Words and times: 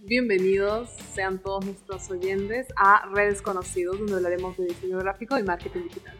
Bienvenidos 0.00 0.90
sean 1.12 1.42
todos 1.42 1.64
nuestros 1.66 2.08
oyentes 2.08 2.68
a 2.76 3.04
Redes 3.12 3.42
Conocidos, 3.42 3.98
donde 3.98 4.14
hablaremos 4.14 4.56
de 4.56 4.66
diseño 4.66 4.98
gráfico 4.98 5.36
y 5.36 5.42
marketing 5.42 5.82
digital. 5.82 6.16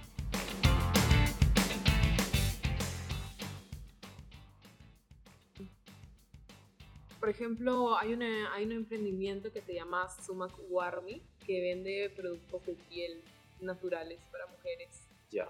Por 7.21 7.29
ejemplo, 7.29 7.97
hay, 7.97 8.15
una, 8.15 8.53
hay 8.53 8.65
un 8.65 8.73
emprendimiento 8.73 9.53
que 9.53 9.63
se 9.63 9.75
llama 9.75 10.09
Sumac 10.09 10.53
Warmi, 10.69 11.23
que 11.47 11.61
vende 11.61 12.13
productos 12.17 12.67
de 12.67 12.75
piel 12.89 13.23
naturales 13.61 14.19
para 14.33 14.47
mujeres. 14.49 15.07
Ya. 15.31 15.49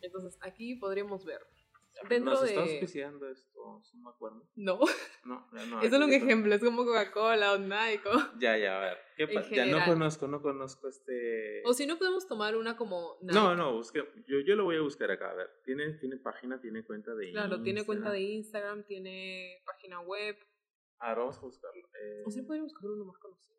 Entonces, 0.00 0.38
aquí 0.40 0.76
podríamos 0.76 1.24
ver. 1.24 1.40
Dentro 2.08 2.32
¿Nos 2.32 2.42
de... 2.42 2.48
está 2.48 2.62
auspiciando 2.62 3.28
esto, 3.28 3.80
Sumac 3.82 4.20
Warmi? 4.20 4.42
No. 4.56 4.80
No, 5.24 5.46
no. 5.50 5.80
es 5.82 5.90
solo 5.90 6.06
un 6.06 6.12
ejemplo, 6.12 6.54
es 6.54 6.62
como 6.62 6.84
Coca-Cola 6.84 7.52
o 7.52 7.58
Nike. 7.58 8.08
Ya, 8.38 8.56
ya, 8.56 8.78
a 8.78 8.80
ver. 8.80 8.98
¿Qué 9.16 9.28
pasa? 9.28 9.54
Ya 9.54 9.66
no 9.66 9.84
conozco, 9.84 10.26
no 10.26 10.42
conozco 10.42 10.88
este... 10.88 11.62
O 11.64 11.72
si 11.72 11.86
no 11.86 11.98
podemos 11.98 12.26
tomar 12.26 12.56
una 12.56 12.76
como 12.76 13.18
Nike. 13.22 13.34
No, 13.34 13.54
no, 13.54 13.74
busque... 13.74 14.04
yo, 14.26 14.40
yo 14.40 14.56
lo 14.56 14.64
voy 14.64 14.76
a 14.76 14.80
buscar 14.80 15.10
acá. 15.10 15.30
A 15.30 15.34
ver, 15.34 15.50
¿tiene, 15.64 15.92
tiene 15.94 16.16
página, 16.16 16.60
tiene 16.60 16.84
cuenta 16.84 17.14
de 17.14 17.26
Instagram? 17.26 17.48
Claro, 17.50 17.62
tiene 17.62 17.86
cuenta 17.86 18.10
de 18.10 18.20
Instagram, 18.20 18.84
tiene 18.84 19.62
página 19.64 20.00
web. 20.00 20.36
A 20.98 21.14
vamos 21.14 21.36
a 21.38 21.40
buscarlo. 21.40 21.82
O 22.26 22.30
si 22.30 22.42
podríamos 22.42 22.72
buscar 22.72 22.90
uno 22.90 23.04
más 23.04 23.18
conocido. 23.18 23.52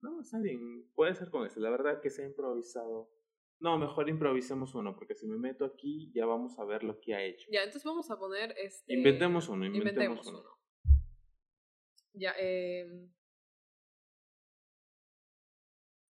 No, 0.00 0.20
está 0.20 0.38
bien. 0.38 0.90
Puede 0.94 1.14
ser 1.14 1.30
con 1.30 1.46
ese. 1.46 1.60
La 1.60 1.70
verdad 1.70 2.00
que 2.00 2.10
se 2.10 2.22
ha 2.22 2.26
improvisado. 2.26 3.10
No, 3.60 3.76
mejor 3.76 4.08
improvisemos 4.08 4.74
uno, 4.74 4.94
porque 4.94 5.14
si 5.14 5.26
me 5.26 5.36
meto 5.36 5.64
aquí 5.64 6.12
ya 6.14 6.26
vamos 6.26 6.58
a 6.58 6.64
ver 6.64 6.84
lo 6.84 7.00
que 7.00 7.14
ha 7.14 7.24
hecho. 7.24 7.48
Ya, 7.50 7.60
entonces 7.60 7.84
vamos 7.84 8.10
a 8.10 8.18
poner 8.18 8.54
este. 8.56 8.92
Inventemos 8.92 9.48
uno, 9.48 9.66
inventemos, 9.66 10.26
uno. 10.26 10.44
Ya, 12.12 12.34
eh... 12.38 13.08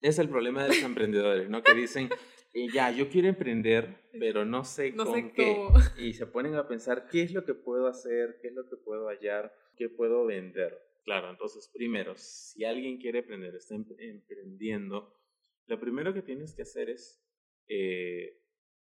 Es 0.00 0.18
el 0.18 0.28
problema 0.28 0.62
de 0.62 0.68
los 0.68 0.82
emprendedores, 0.82 1.48
¿no? 1.48 1.62
Que 1.62 1.74
dicen, 1.74 2.08
eh, 2.52 2.68
ya, 2.72 2.90
yo 2.90 3.08
quiero 3.08 3.28
emprender, 3.28 4.08
pero 4.18 4.44
no 4.44 4.64
sé 4.64 4.94
con 4.94 5.32
qué. 5.32 5.68
Y 5.98 6.14
se 6.14 6.26
ponen 6.26 6.54
a 6.54 6.66
pensar, 6.66 7.06
¿qué 7.10 7.22
es 7.22 7.32
lo 7.32 7.44
que 7.44 7.54
puedo 7.54 7.86
hacer? 7.86 8.38
¿Qué 8.40 8.48
es 8.48 8.54
lo 8.54 8.68
que 8.68 8.76
puedo 8.76 9.08
hallar? 9.08 9.52
¿Qué 9.76 9.88
puedo 9.88 10.24
vender? 10.24 10.78
Claro, 11.04 11.30
entonces, 11.30 11.68
primero, 11.72 12.14
si 12.16 12.64
alguien 12.64 12.98
quiere 12.98 13.20
emprender, 13.20 13.54
está 13.54 13.74
emprendiendo, 13.74 15.14
lo 15.66 15.80
primero 15.80 16.14
que 16.14 16.22
tienes 16.22 16.54
que 16.54 16.62
hacer 16.62 16.90
es, 16.90 17.22
eh, 17.68 18.40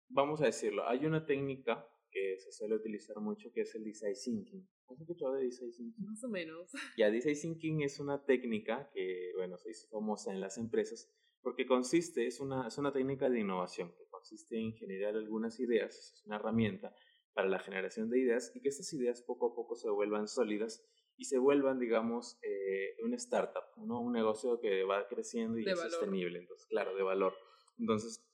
vamos 0.09 0.41
a 0.41 0.45
decirlo, 0.45 0.87
hay 0.87 1.05
una 1.05 1.25
técnica 1.25 1.87
que 2.09 2.37
se 2.39 2.51
suele 2.51 2.75
utilizar 2.75 3.19
mucho 3.19 3.51
que 3.51 3.61
es 3.61 3.75
el 3.75 3.83
design 3.83 4.15
thinking. 4.23 4.67
¿Has 4.87 4.99
escuchado 4.99 5.33
de 5.33 5.43
design 5.43 5.71
thinking? 5.71 6.05
Más 6.05 6.23
o 6.23 6.29
menos. 6.29 6.71
Ya, 6.97 7.11
design 7.11 7.35
thinking 7.35 7.81
es 7.81 7.99
una 7.99 8.23
técnica 8.25 8.89
que, 8.93 9.33
bueno, 9.35 9.57
se 9.57 9.71
hizo 9.71 9.87
famosa 9.89 10.31
en 10.33 10.41
las 10.41 10.57
empresas 10.57 11.11
porque 11.47 11.65
consiste, 11.65 12.27
es 12.27 12.41
una, 12.41 12.67
es 12.67 12.77
una 12.77 12.91
técnica 12.91 13.29
de 13.29 13.39
innovación 13.39 13.93
que 13.95 14.05
consiste 14.09 14.59
en 14.59 14.73
generar 14.73 15.15
algunas 15.15 15.59
ideas, 15.61 15.95
es 15.95 16.25
una 16.25 16.35
herramienta 16.35 16.93
para 17.33 17.47
la 17.47 17.59
generación 17.59 18.09
de 18.09 18.19
ideas 18.19 18.51
y 18.53 18.61
que 18.61 18.67
estas 18.67 18.91
ideas 18.91 19.21
poco 19.21 19.51
a 19.51 19.55
poco 19.55 19.75
se 19.75 19.89
vuelvan 19.89 20.27
sólidas 20.27 20.85
y 21.15 21.23
se 21.23 21.37
vuelvan, 21.37 21.79
digamos, 21.79 22.37
eh, 22.41 22.97
una 23.01 23.15
startup, 23.15 23.63
¿no? 23.77 24.01
un 24.01 24.11
negocio 24.11 24.59
que 24.59 24.83
va 24.83 25.07
creciendo 25.07 25.57
y 25.57 25.63
es 25.63 25.79
sostenible, 25.79 26.39
entonces, 26.39 26.67
claro, 26.67 26.93
de 26.95 27.03
valor. 27.03 27.33
Entonces, 27.79 28.26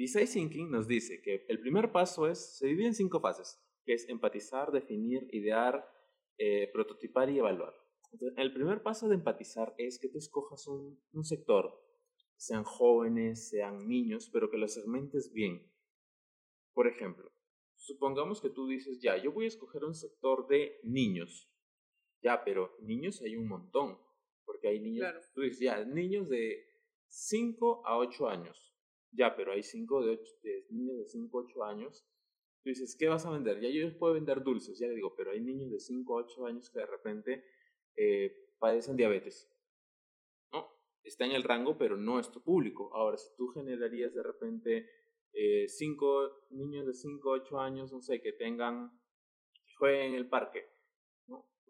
Design 0.00 0.26
Thinking 0.26 0.70
nos 0.70 0.88
dice 0.88 1.20
que 1.20 1.44
el 1.46 1.60
primer 1.60 1.92
paso 1.92 2.26
es, 2.26 2.56
se 2.56 2.66
divide 2.66 2.86
en 2.86 2.94
cinco 2.94 3.20
fases, 3.20 3.62
que 3.84 3.92
es 3.92 4.08
empatizar, 4.08 4.72
definir, 4.72 5.28
idear, 5.30 5.86
eh, 6.38 6.70
prototipar 6.72 7.28
y 7.28 7.38
evaluar. 7.38 7.74
Entonces, 8.10 8.38
el 8.38 8.50
primer 8.54 8.82
paso 8.82 9.10
de 9.10 9.16
empatizar 9.16 9.74
es 9.76 9.98
que 9.98 10.08
tú 10.08 10.16
escojas 10.16 10.66
un, 10.68 10.98
un 11.12 11.22
sector, 11.22 11.78
sean 12.36 12.64
jóvenes, 12.64 13.50
sean 13.50 13.86
niños, 13.86 14.30
pero 14.32 14.50
que 14.50 14.56
los 14.56 14.72
segmentes 14.72 15.34
bien. 15.34 15.70
Por 16.72 16.86
ejemplo, 16.86 17.30
supongamos 17.74 18.40
que 18.40 18.48
tú 18.48 18.68
dices, 18.68 19.02
ya, 19.02 19.22
yo 19.22 19.32
voy 19.32 19.44
a 19.44 19.48
escoger 19.48 19.84
un 19.84 19.94
sector 19.94 20.48
de 20.48 20.80
niños. 20.82 21.52
Ya, 22.22 22.42
pero 22.42 22.74
niños 22.80 23.20
hay 23.20 23.36
un 23.36 23.48
montón, 23.48 23.98
porque 24.46 24.68
hay 24.68 24.80
niños, 24.80 25.30
tú 25.34 25.42
dices, 25.42 25.60
ya, 25.60 25.84
niños 25.84 26.30
de 26.30 26.64
5 27.08 27.82
a 27.84 27.98
8 27.98 28.28
años. 28.30 28.69
Ya, 29.12 29.34
pero 29.36 29.52
hay 29.52 29.62
cinco 29.62 30.04
de, 30.04 30.20
de 30.42 30.66
niños 30.70 30.98
de 30.98 31.06
5 31.06 31.38
a 31.38 31.42
8 31.42 31.64
años. 31.64 32.06
Tú 32.62 32.68
dices, 32.68 32.96
¿qué 32.98 33.08
vas 33.08 33.26
a 33.26 33.30
vender? 33.30 33.60
Ya 33.60 33.70
yo 33.70 33.98
puedo 33.98 34.14
vender 34.14 34.42
dulces, 34.42 34.78
ya 34.78 34.86
le 34.86 34.94
digo, 34.94 35.14
pero 35.16 35.30
hay 35.30 35.40
niños 35.40 35.70
de 35.70 35.80
5 35.80 36.18
a 36.18 36.22
8 36.22 36.46
años 36.46 36.70
que 36.70 36.78
de 36.78 36.86
repente 36.86 37.44
eh, 37.96 38.50
padecen 38.58 38.96
diabetes. 38.96 39.50
No, 40.52 40.68
está 41.02 41.24
en 41.24 41.32
el 41.32 41.42
rango, 41.42 41.78
pero 41.78 41.96
no 41.96 42.20
es 42.20 42.30
tu 42.30 42.42
público. 42.42 42.94
Ahora, 42.94 43.16
si 43.16 43.34
tú 43.36 43.48
generarías 43.48 44.14
de 44.14 44.22
repente 44.22 44.88
eh, 45.32 45.68
cinco 45.68 46.46
niños 46.50 46.86
de 46.86 46.94
5 46.94 47.30
a 47.30 47.36
8 47.38 47.60
años, 47.60 47.92
no 47.92 48.00
sé, 48.02 48.20
que 48.20 48.32
tengan, 48.32 48.90
que 49.78 50.06
en 50.06 50.14
el 50.14 50.28
parque, 50.28 50.68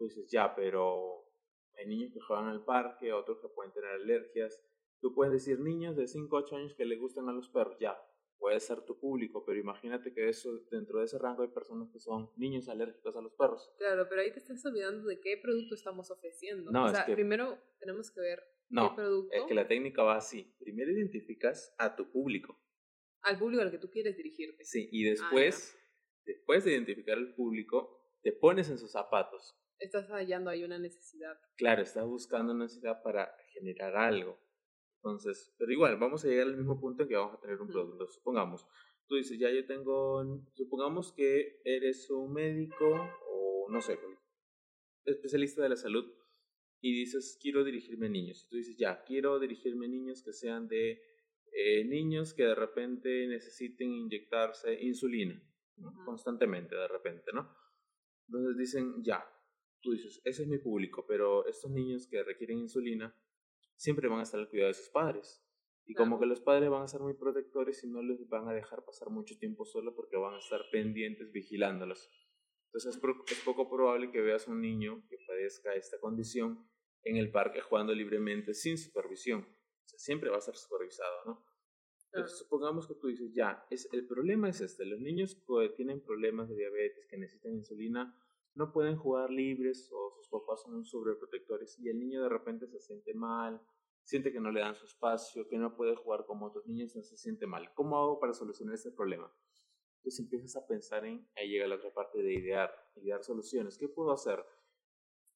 dices, 0.03 0.29
ya, 0.31 0.55
pero 0.55 1.25
hay 1.77 1.87
niños 1.87 2.11
que 2.13 2.19
juegan 2.19 2.47
al 2.47 2.63
parque, 2.63 3.13
otros 3.13 3.39
que 3.39 3.49
pueden 3.49 3.71
tener 3.71 3.91
alergias. 3.91 4.63
Tú 5.01 5.13
puedes 5.13 5.33
decir 5.33 5.59
niños 5.59 5.95
de 5.95 6.07
5 6.07 6.35
o 6.35 6.39
8 6.39 6.55
años 6.55 6.75
que 6.75 6.85
le 6.85 6.95
gustan 6.97 7.27
a 7.27 7.33
los 7.33 7.49
perros, 7.49 7.77
ya, 7.79 7.97
puede 8.37 8.59
ser 8.59 8.81
tu 8.81 8.99
público, 8.99 9.43
pero 9.45 9.59
imagínate 9.59 10.13
que 10.13 10.29
eso, 10.29 10.59
dentro 10.71 10.99
de 10.99 11.05
ese 11.05 11.17
rango 11.17 11.43
hay 11.43 11.49
personas 11.49 11.89
que 11.91 11.99
son 11.99 12.29
niños 12.37 12.69
alérgicos 12.69 13.15
a 13.15 13.21
los 13.21 13.33
perros. 13.33 13.73
Claro, 13.77 14.07
pero 14.09 14.21
ahí 14.21 14.31
te 14.31 14.39
estás 14.39 14.65
olvidando 14.65 15.07
de 15.07 15.19
qué 15.19 15.37
producto 15.41 15.75
estamos 15.75 16.09
ofreciendo. 16.11 16.71
No, 16.71 16.85
o 16.85 16.89
sea, 16.89 17.05
primero 17.05 17.57
tenemos 17.79 18.11
que 18.11 18.21
ver 18.21 18.43
qué 18.69 18.89
producto. 18.95 19.35
Es 19.35 19.43
que 19.43 19.53
la 19.53 19.67
técnica 19.67 20.03
va 20.03 20.15
así. 20.15 20.55
Primero 20.59 20.91
identificas 20.91 21.73
a 21.77 21.95
tu 21.95 22.11
público. 22.11 22.59
Al 23.21 23.37
público 23.37 23.61
al 23.61 23.71
que 23.71 23.77
tú 23.77 23.89
quieres 23.89 24.17
dirigirte. 24.17 24.65
Sí, 24.65 24.89
y 24.91 25.07
ah, 25.07 25.11
después, 25.11 25.77
después 26.25 26.63
de 26.63 26.71
identificar 26.71 27.17
al 27.17 27.35
público, 27.35 28.07
te 28.21 28.31
pones 28.31 28.69
en 28.69 28.77
sus 28.77 28.91
zapatos 28.91 29.57
estás 29.81 30.07
hallando 30.09 30.49
ahí 30.49 30.63
una 30.63 30.79
necesidad. 30.79 31.35
Claro, 31.57 31.81
estás 31.81 32.05
buscando 32.05 32.53
una 32.53 32.65
necesidad 32.65 33.01
para 33.01 33.35
generar 33.53 33.95
algo. 33.95 34.39
Entonces, 35.03 35.55
pero 35.57 35.71
igual, 35.71 35.97
vamos 35.97 36.23
a 36.23 36.27
llegar 36.27 36.45
al 36.45 36.57
mismo 36.57 36.79
punto 36.79 37.03
en 37.03 37.09
que 37.09 37.15
vamos 37.15 37.35
a 37.35 37.41
tener 37.41 37.59
un 37.59 37.67
producto. 37.67 38.07
Supongamos, 38.07 38.67
tú 39.07 39.15
dices, 39.15 39.39
ya 39.39 39.49
yo 39.49 39.65
tengo, 39.65 40.23
supongamos 40.53 41.11
que 41.11 41.59
eres 41.65 42.07
un 42.11 42.33
médico 42.33 43.09
o 43.27 43.67
no 43.71 43.81
sé, 43.81 43.97
especialista 45.05 45.63
de 45.63 45.69
la 45.69 45.75
salud 45.75 46.05
y 46.81 46.93
dices, 46.93 47.39
quiero 47.41 47.63
dirigirme 47.63 48.05
a 48.05 48.09
niños. 48.09 48.43
Y 48.45 48.49
tú 48.49 48.55
dices, 48.57 48.77
ya, 48.77 49.03
quiero 49.03 49.39
dirigirme 49.39 49.87
a 49.87 49.89
niños 49.89 50.21
que 50.21 50.33
sean 50.33 50.67
de 50.67 51.01
eh, 51.51 51.83
niños 51.83 52.35
que 52.35 52.43
de 52.43 52.55
repente 52.55 53.27
necesiten 53.27 53.91
inyectarse 53.91 54.83
insulina 54.83 55.41
constantemente, 56.05 56.75
de 56.75 56.87
repente, 56.87 57.31
¿no? 57.33 57.49
Entonces 58.27 58.55
dicen, 58.55 59.03
ya, 59.03 59.25
tú 59.81 59.93
dices, 59.93 60.21
ese 60.23 60.43
es 60.43 60.47
mi 60.47 60.59
público, 60.59 61.05
pero 61.07 61.47
estos 61.47 61.71
niños 61.71 62.07
que 62.07 62.23
requieren 62.23 62.59
insulina 62.59 63.15
siempre 63.81 64.07
van 64.07 64.19
a 64.19 64.23
estar 64.23 64.39
al 64.39 64.47
cuidado 64.47 64.67
de 64.67 64.75
sus 64.75 64.89
padres. 64.89 65.43
Y 65.87 65.95
como 65.95 66.19
que 66.19 66.27
los 66.27 66.39
padres 66.39 66.69
van 66.69 66.83
a 66.83 66.87
ser 66.87 67.01
muy 67.01 67.15
protectores 67.15 67.83
y 67.83 67.87
no 67.87 68.03
les 68.03 68.29
van 68.29 68.47
a 68.47 68.53
dejar 68.53 68.85
pasar 68.85 69.09
mucho 69.09 69.37
tiempo 69.39 69.65
solo 69.65 69.95
porque 69.95 70.17
van 70.17 70.35
a 70.35 70.37
estar 70.37 70.61
pendientes 70.71 71.31
vigilándolos. 71.31 72.07
Entonces 72.67 72.95
es, 72.95 73.01
es 73.31 73.43
poco 73.43 73.69
probable 73.69 74.11
que 74.11 74.21
veas 74.21 74.47
un 74.47 74.61
niño 74.61 75.03
que 75.09 75.17
padezca 75.27 75.73
esta 75.73 75.99
condición 75.99 76.63
en 77.03 77.17
el 77.17 77.31
parque 77.31 77.59
jugando 77.61 77.93
libremente 77.93 78.53
sin 78.53 78.77
supervisión. 78.77 79.41
O 79.41 79.87
sea, 79.87 79.99
siempre 79.99 80.29
va 80.29 80.37
a 80.37 80.41
ser 80.41 80.55
supervisado, 80.55 81.25
¿no? 81.25 81.45
Entonces, 82.13 82.37
supongamos 82.37 82.87
que 82.87 82.95
tú 82.95 83.07
dices, 83.07 83.33
ya, 83.33 83.65
es, 83.71 83.89
el 83.93 84.05
problema 84.05 84.49
es 84.49 84.61
este, 84.61 84.85
los 84.85 84.99
niños 84.99 85.35
que 85.35 85.69
tienen 85.75 86.01
problemas 86.01 86.49
de 86.49 86.55
diabetes, 86.55 87.07
que 87.07 87.17
necesitan 87.17 87.53
insulina, 87.53 88.15
no 88.55 88.71
pueden 88.71 88.97
jugar 88.97 89.29
libres 89.29 89.89
o 89.93 90.11
sus 90.15 90.27
papás 90.29 90.61
son 90.63 90.83
sobreprotectores 90.85 91.79
y 91.79 91.89
el 91.89 91.99
niño 91.99 92.23
de 92.23 92.29
repente 92.29 92.67
se 92.67 92.79
siente 92.79 93.13
mal, 93.13 93.61
siente 94.03 94.31
que 94.31 94.39
no 94.39 94.51
le 94.51 94.61
dan 94.61 94.75
su 94.75 94.85
espacio, 94.85 95.47
que 95.47 95.57
no 95.57 95.75
puede 95.75 95.95
jugar 95.95 96.25
como 96.25 96.47
otros 96.47 96.67
niños, 96.67 96.95
no 96.95 97.03
se 97.03 97.17
siente 97.17 97.47
mal. 97.47 97.73
¿Cómo 97.73 97.97
hago 97.97 98.19
para 98.19 98.33
solucionar 98.33 98.75
este 98.75 98.91
problema? 98.91 99.31
Entonces 99.97 100.19
empiezas 100.19 100.55
a 100.55 100.67
pensar 100.67 101.05
en, 101.05 101.27
ahí 101.35 101.49
llega 101.49 101.67
la 101.67 101.75
otra 101.75 101.93
parte 101.93 102.21
de 102.21 102.33
idear, 102.33 102.71
idear 102.95 103.23
soluciones. 103.23 103.77
¿Qué 103.77 103.87
puedo 103.87 104.11
hacer? 104.11 104.43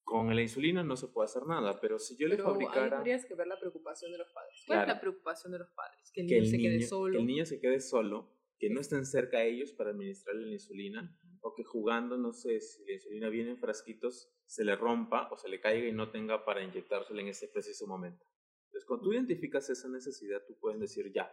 Con 0.04 0.36
la 0.36 0.42
insulina 0.42 0.84
no 0.84 0.96
se 0.98 1.08
puede 1.08 1.26
hacer 1.26 1.46
nada, 1.46 1.80
pero 1.80 2.00
si 2.00 2.16
yo 2.18 2.28
le 2.28 2.38
fabricara... 2.38 2.84
Ahí 2.84 2.90
tendrías 2.90 3.26
que 3.26 3.36
ver 3.36 3.48
la 3.48 3.60
preocupación 3.60 4.12
de 4.12 4.20
los 4.20 4.32
padres. 4.32 4.64
¿Cuál 4.68 4.82
es 4.82 4.88
la 4.88 5.00
preocupación 5.00 5.52
de 5.52 5.60
los 5.60 5.72
padres? 5.72 6.12
Que 6.14 6.22
el 6.22 6.28
niño 6.28 6.46
se 6.46 6.58
quede 6.58 6.82
solo. 6.82 7.12
Que 7.14 7.20
el 7.20 7.28
niño 7.28 7.46
se 7.46 7.60
quede 7.60 7.80
solo, 7.80 8.32
que 8.60 8.70
no 8.70 8.82
estén 8.82 9.06
cerca 9.06 9.38
a 9.38 9.44
ellos 9.44 9.72
para 9.74 9.92
administrarle 9.92 10.48
la 10.48 10.54
insulina 10.54 11.20
o 11.48 11.54
que 11.54 11.64
jugando, 11.64 12.18
no 12.18 12.34
sé, 12.34 12.60
si 12.60 12.84
la 12.86 12.94
insulina 12.94 13.30
viene 13.30 13.52
en 13.52 13.60
frasquitos, 13.60 14.34
se 14.48 14.66
le 14.66 14.76
rompa 14.76 15.30
o 15.32 15.38
se 15.38 15.48
le 15.48 15.60
caiga 15.60 15.88
y 15.88 15.94
no 15.94 16.10
tenga 16.10 16.44
para 16.44 16.64
inyectársela 16.64 17.22
en 17.22 17.28
ese 17.28 17.48
preciso 17.48 17.86
momento. 17.86 18.26
Entonces, 18.66 18.84
cuando 18.88 19.04
tú 19.04 19.14
identificas 19.14 19.70
esa 19.70 19.88
necesidad, 19.88 20.44
tú 20.48 20.58
puedes 20.60 20.80
decir, 20.80 21.14
ya, 21.14 21.32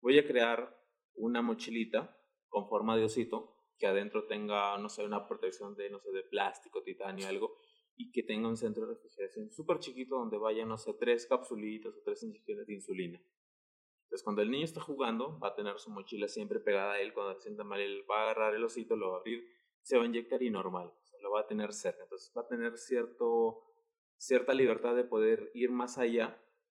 voy 0.00 0.18
a 0.18 0.26
crear 0.26 0.74
una 1.16 1.42
mochilita 1.42 2.18
con 2.48 2.66
forma 2.66 2.96
de 2.96 3.04
osito 3.04 3.54
que 3.76 3.86
adentro 3.86 4.26
tenga, 4.26 4.78
no 4.78 4.88
sé, 4.88 5.04
una 5.04 5.28
protección 5.28 5.74
de, 5.76 5.90
no 5.90 6.00
sé, 6.00 6.10
de 6.12 6.22
plástico, 6.22 6.82
titanio, 6.82 7.28
algo, 7.28 7.58
y 7.94 8.10
que 8.10 8.22
tenga 8.22 8.48
un 8.48 8.56
centro 8.56 8.86
de 8.86 8.94
refrigeración 8.94 9.50
súper 9.50 9.80
chiquito 9.80 10.16
donde 10.16 10.38
vayan, 10.38 10.68
no 10.68 10.78
sé, 10.78 10.94
tres 10.94 11.26
capsulitas 11.26 11.94
o 11.94 12.00
tres 12.02 12.22
inyecciones 12.22 12.66
de 12.66 12.72
insulina. 12.72 13.22
Entonces, 14.12 14.24
cuando 14.24 14.42
el 14.42 14.50
niño 14.50 14.64
está 14.66 14.82
jugando, 14.82 15.38
va 15.38 15.48
a 15.48 15.54
tener 15.54 15.78
su 15.78 15.90
mochila 15.90 16.28
siempre 16.28 16.60
pegada 16.60 16.92
a 16.92 17.00
él. 17.00 17.14
Cuando 17.14 17.34
se 17.36 17.44
sienta 17.44 17.64
mal, 17.64 17.80
él 17.80 18.04
va 18.10 18.18
a 18.18 18.22
agarrar 18.24 18.54
el 18.54 18.62
osito, 18.62 18.94
lo 18.94 19.12
va 19.12 19.16
a 19.16 19.20
abrir, 19.20 19.42
se 19.80 19.96
va 19.96 20.02
a 20.02 20.06
inyectar 20.06 20.42
y 20.42 20.50
normal. 20.50 20.88
O 20.88 21.02
sea, 21.02 21.18
lo 21.22 21.30
va 21.30 21.40
a 21.40 21.46
tener 21.46 21.72
cerca. 21.72 22.02
Entonces, 22.02 22.30
va 22.36 22.42
a 22.42 22.46
tener 22.46 22.76
cierto, 22.76 23.62
cierta 24.18 24.52
libertad 24.52 24.94
de 24.94 25.04
poder 25.04 25.50
ir 25.54 25.70
más 25.70 25.96
allá. 25.96 26.38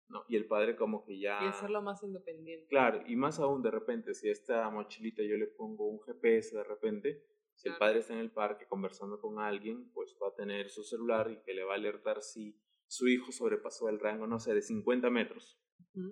¿no? 0.09 0.25
Y 0.27 0.35
el 0.35 0.45
padre 0.45 0.75
como 0.75 1.03
que 1.03 1.18
ya... 1.18 1.39
Y 1.44 1.47
hacerlo 1.47 1.81
más 1.81 2.03
independiente. 2.03 2.68
Claro, 2.68 3.01
y 3.07 3.15
más 3.15 3.39
aún 3.39 3.63
de 3.63 3.71
repente, 3.71 4.13
si 4.13 4.29
a 4.29 4.31
esta 4.31 4.69
mochilita 4.69 5.24
yo 5.24 5.36
le 5.36 5.47
pongo 5.47 5.88
un 5.88 6.01
GPS 6.01 6.56
de 6.56 6.63
repente, 6.63 7.25
si 7.56 7.68
el 7.68 7.77
padre 7.77 8.01
está 8.01 8.13
en 8.13 8.19
el 8.19 8.31
parque 8.31 8.68
conversando 8.68 9.19
con 9.19 9.39
alguien, 9.39 9.89
pues 9.91 10.15
va 10.21 10.27
a 10.27 10.36
tener 10.36 10.69
su 10.69 10.83
celular 10.83 11.31
y 11.31 11.41
que 11.41 11.56
le 11.56 11.63
va 11.63 11.74
a 11.74 11.77
alertar 11.77 12.21
si 12.21 12.62
su 12.86 13.07
hijo 13.07 13.31
sobrepasó 13.31 13.89
el 13.89 14.00
rango, 14.00 14.27
no 14.27 14.38
sé, 14.39 14.53
de 14.53 14.62
50 14.62 15.09
metros 15.09 15.62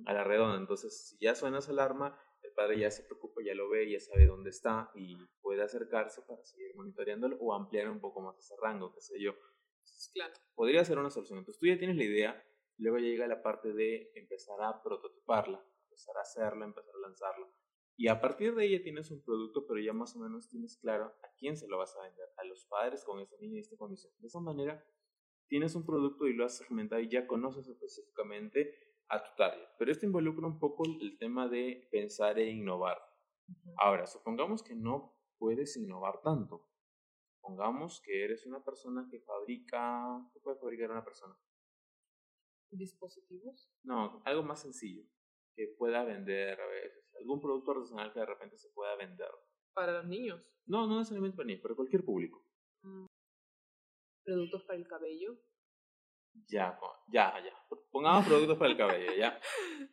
a 0.06 0.14
la 0.14 0.24
redonda. 0.24 0.58
Entonces, 0.58 1.10
si 1.10 1.18
ya 1.20 1.36
suena 1.36 1.60
esa 1.60 1.72
alarma, 1.72 2.18
el 2.44 2.52
padre 2.54 2.80
ya 2.80 2.92
se 2.92 3.04
preocupa, 3.04 3.42
ya 3.44 3.54
lo 3.56 3.70
ve, 3.70 3.90
ya 3.90 4.00
sabe 4.00 4.26
dónde 4.26 4.50
está 4.50 4.92
y 4.96 5.16
puede 5.42 5.62
acercarse 5.62 6.22
para 6.24 6.44
seguir 6.44 6.76
monitoreándolo 6.76 7.38
o 7.40 7.54
ampliar 7.54 7.90
un 7.90 8.00
poco 8.00 8.22
más 8.22 8.38
ese 8.38 8.56
rango, 8.62 8.94
qué 8.94 9.02
sé 9.02 9.20
yo. 9.20 9.34
claro. 10.14 10.34
Podría 10.56 10.84
ser 10.86 10.98
una 10.98 11.10
solución. 11.10 11.40
Entonces, 11.40 11.60
tú 11.60 11.68
ya 11.68 11.78
tienes 11.78 11.98
la 11.98 12.04
idea, 12.04 12.44
luego 12.78 12.98
llega 12.98 13.28
la 13.28 13.42
parte 13.42 13.74
de 13.74 14.12
empezar 14.16 14.62
a 14.62 14.82
prototiparla, 14.82 15.64
empezar 15.84 16.18
a 16.18 16.22
hacerla, 16.22 16.66
empezar 16.66 16.94
a 16.96 17.00
lanzarla. 17.00 17.48
Y 17.98 18.08
a 18.08 18.20
partir 18.20 18.56
de 18.56 18.66
ella 18.66 18.82
tienes 18.82 19.12
un 19.12 19.24
producto, 19.24 19.68
pero 19.68 19.80
ya 19.80 19.94
más 19.94 20.16
o 20.16 20.20
menos 20.20 20.50
tienes 20.50 20.78
claro 20.78 21.06
a 21.06 21.34
quién 21.38 21.56
se 21.56 21.68
lo 21.68 21.78
vas 21.78 21.96
a 21.96 22.02
vender, 22.02 22.28
a 22.38 22.44
los 22.46 22.66
padres 22.66 23.04
con 23.04 23.20
ese 23.20 23.38
niño 23.40 23.58
y 23.58 23.60
esta 23.60 23.78
condición. 23.78 24.12
De 24.18 24.28
esa 24.28 24.40
manera, 24.40 24.84
tienes 25.48 25.76
un 25.76 25.86
producto 25.86 26.28
y 26.28 26.34
lo 26.34 26.46
has 26.46 26.58
segmentado 26.58 27.02
y 27.02 27.10
ya 27.10 27.28
conoces 27.28 27.68
específicamente 27.68 28.74
a 29.12 29.22
tu 29.22 29.36
target. 29.36 29.68
Pero 29.78 29.92
esto 29.92 30.06
involucra 30.06 30.48
un 30.48 30.58
poco 30.58 30.84
el 30.86 31.18
tema 31.18 31.48
de 31.48 31.88
pensar 31.92 32.40
e 32.40 32.50
innovar. 32.50 32.98
Ahora, 33.78 34.08
supongamos 34.08 34.64
que 34.64 34.74
no 34.74 35.14
puedes 35.38 35.76
innovar 35.76 36.22
tanto. 36.22 36.66
Supongamos 37.36 38.02
que 38.02 38.24
eres 38.24 38.46
una 38.46 38.64
persona 38.64 39.08
que 39.12 39.20
fabrica... 39.20 40.30
¿Qué 40.34 40.40
puede 40.40 40.58
fabricar 40.58 40.92
una 40.92 41.04
persona? 41.04 41.38
¿Dispositivos? 42.72 43.70
No, 43.84 44.22
algo 44.24 44.44
más 44.44 44.62
sencillo. 44.62 45.04
Que 45.56 45.76
pueda 45.78 46.06
vender 46.06 46.62
a 46.62 46.68
veces. 46.68 47.14
Algún 47.20 47.42
producto 47.42 47.72
artesanal 47.72 48.14
que 48.14 48.20
de 48.20 48.26
repente 48.26 48.58
se 48.58 48.70
pueda 48.70 48.96
vender. 48.96 49.32
¿Para 49.74 49.92
los 49.92 50.06
niños? 50.06 50.42
No, 50.66 50.88
no 50.88 51.00
necesariamente 51.00 51.36
para 51.36 51.48
niños, 51.48 51.62
para 51.62 51.76
cualquier 51.76 52.06
público. 52.06 52.46
Mm. 52.84 53.06
¿Productos 54.24 54.64
para 54.64 54.80
el 54.80 54.88
cabello? 54.88 55.38
Ya, 56.48 56.78
ya, 57.12 57.34
ya. 57.44 57.78
Pongamos 57.92 58.26
productos 58.28 58.58
para 58.58 58.72
el 58.72 58.78
cabello, 58.78 59.14
ya. 59.14 59.40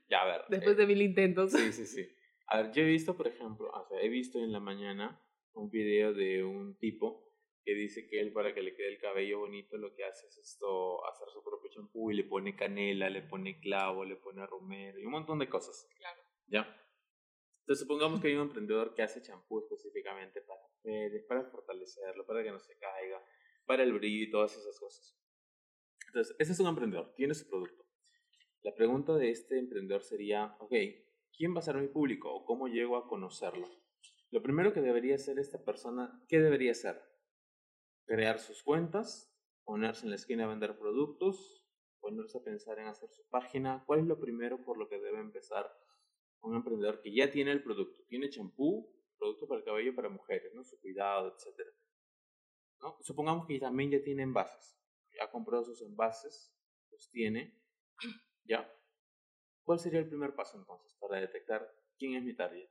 Ya, 0.09 0.23
a 0.23 0.27
ver. 0.27 0.45
Después 0.49 0.77
de 0.77 0.87
mil 0.87 1.03
intentos. 1.03 1.53
Sí, 1.53 1.73
sí, 1.73 1.87
sí. 1.87 2.09
A 2.47 2.63
ver, 2.63 2.73
yo 2.73 2.83
he 2.83 2.87
visto, 2.87 3.17
por 3.17 3.29
ejemplo, 3.29 3.71
o 3.71 3.85
sea, 3.87 4.01
he 4.01 4.09
visto 4.09 4.39
en 4.39 4.53
la 4.53 4.61
mañana 4.61 5.21
un 5.53 5.71
video 5.71 6.15
de 6.15 6.45
un 6.45 6.79
tipo 6.79 7.29
que 7.65 7.75
dice 7.75 8.09
que 8.09 8.21
él 8.21 8.33
para 8.33 8.55
que 8.55 8.63
le 8.63 8.75
quede 8.75 8.89
el 8.89 8.99
cabello 8.99 9.41
bonito 9.41 9.77
lo 9.77 9.95
que 9.95 10.05
hace 10.05 10.27
es 10.27 10.39
esto, 10.39 11.07
hacer 11.07 11.29
su 11.29 11.45
propio 11.45 11.71
champú 11.71 12.11
y 12.11 12.15
le 12.15 12.25
pone 12.25 12.57
canela, 12.57 13.11
le 13.11 13.21
pone 13.21 13.61
clavo, 13.61 14.07
le 14.07 14.17
pone 14.17 14.47
romero 14.47 14.99
y 14.99 15.05
un 15.05 15.13
montón 15.13 15.39
de 15.39 15.51
cosas. 15.51 15.87
Claro. 15.99 16.23
¿Ya? 16.47 16.61
Entonces 17.61 17.87
supongamos 17.87 18.23
que 18.23 18.29
hay 18.29 18.35
un 18.37 18.45
emprendedor 18.45 18.95
que 18.95 19.03
hace 19.03 19.21
champú 19.21 19.59
específicamente 19.59 20.41
para, 20.41 20.63
para 21.29 21.45
fortalecerlo, 21.51 22.25
para 22.25 22.43
que 22.43 22.51
no 22.51 22.59
se 22.59 22.79
caiga, 22.79 23.23
para 23.67 23.83
el 23.83 23.93
brillo 23.93 24.25
y 24.25 24.31
todas 24.31 24.57
esas 24.57 24.81
cosas. 24.81 25.18
Entonces, 26.09 26.35
ese 26.39 26.53
es 26.53 26.61
un 26.61 26.69
emprendedor, 26.69 27.13
tiene 27.15 27.35
su 27.35 27.47
producto. 27.49 27.85
La 28.63 28.75
pregunta 28.75 29.15
de 29.17 29.31
este 29.31 29.59
emprendedor 29.59 30.03
sería, 30.03 30.57
ok, 30.59 30.73
¿quién 31.37 31.55
va 31.55 31.59
a 31.59 31.63
ser 31.63 31.77
mi 31.77 31.89
público 31.89 32.33
o 32.33 32.45
cómo 32.45 32.67
llego 32.67 32.97
a 32.97 33.07
conocerlo? 33.07 33.69
Lo 34.31 34.43
primero 34.43 34.73
que 34.73 34.81
debería 34.81 35.17
hacer 35.17 35.39
esta 35.39 35.63
persona, 35.63 36.23
¿qué 36.29 36.41
debería 36.41 36.73
hacer? 36.73 37.01
Crear 38.07 38.39
sus 38.39 38.63
cuentas, 38.63 39.35
ponerse 39.65 40.07
en 40.07 40.11
la 40.11 40.17
esquina 40.17 40.45
a 40.45 40.49
vender 40.49 40.79
productos, 40.79 41.67
ponerse 42.01 42.39
a 42.39 42.43
pensar 42.43 42.79
en 42.79 42.87
hacer 42.87 43.11
su 43.11 43.29
página. 43.29 43.85
¿Cuál 43.87 44.01
es 44.01 44.07
lo 44.07 44.19
primero 44.19 44.65
por 44.65 44.79
lo 44.79 44.89
que 44.89 44.99
debe 44.99 45.21
empezar 45.21 45.71
un 46.41 46.57
emprendedor 46.57 47.03
que 47.03 47.15
ya 47.15 47.31
tiene 47.31 47.53
el 47.53 47.63
producto? 47.63 48.03
Tiene 48.09 48.31
champú, 48.31 48.91
producto 49.19 49.47
para 49.47 49.59
el 49.61 49.65
cabello 49.65 49.95
para 49.95 50.09
mujeres, 50.09 50.55
¿no? 50.55 50.65
Su 50.65 50.81
cuidado, 50.81 51.29
etc. 51.29 51.67
Supongamos 53.03 53.47
que 53.47 53.59
también 53.59 53.91
ya 53.91 54.03
tiene 54.03 54.23
envases 54.23 54.78
ha 55.21 55.31
comprado 55.31 55.65
sus 55.65 55.83
envases, 55.83 56.55
los 56.91 57.11
tiene, 57.11 57.59
¿ya? 58.45 58.71
¿Cuál 59.65 59.79
sería 59.79 60.01
el 60.01 60.09
primer 60.09 60.35
paso 60.35 60.57
entonces 60.59 60.97
para 61.01 61.21
detectar 61.21 61.71
quién 61.99 62.15
es 62.15 62.25
mi 62.25 62.35
target? 62.35 62.69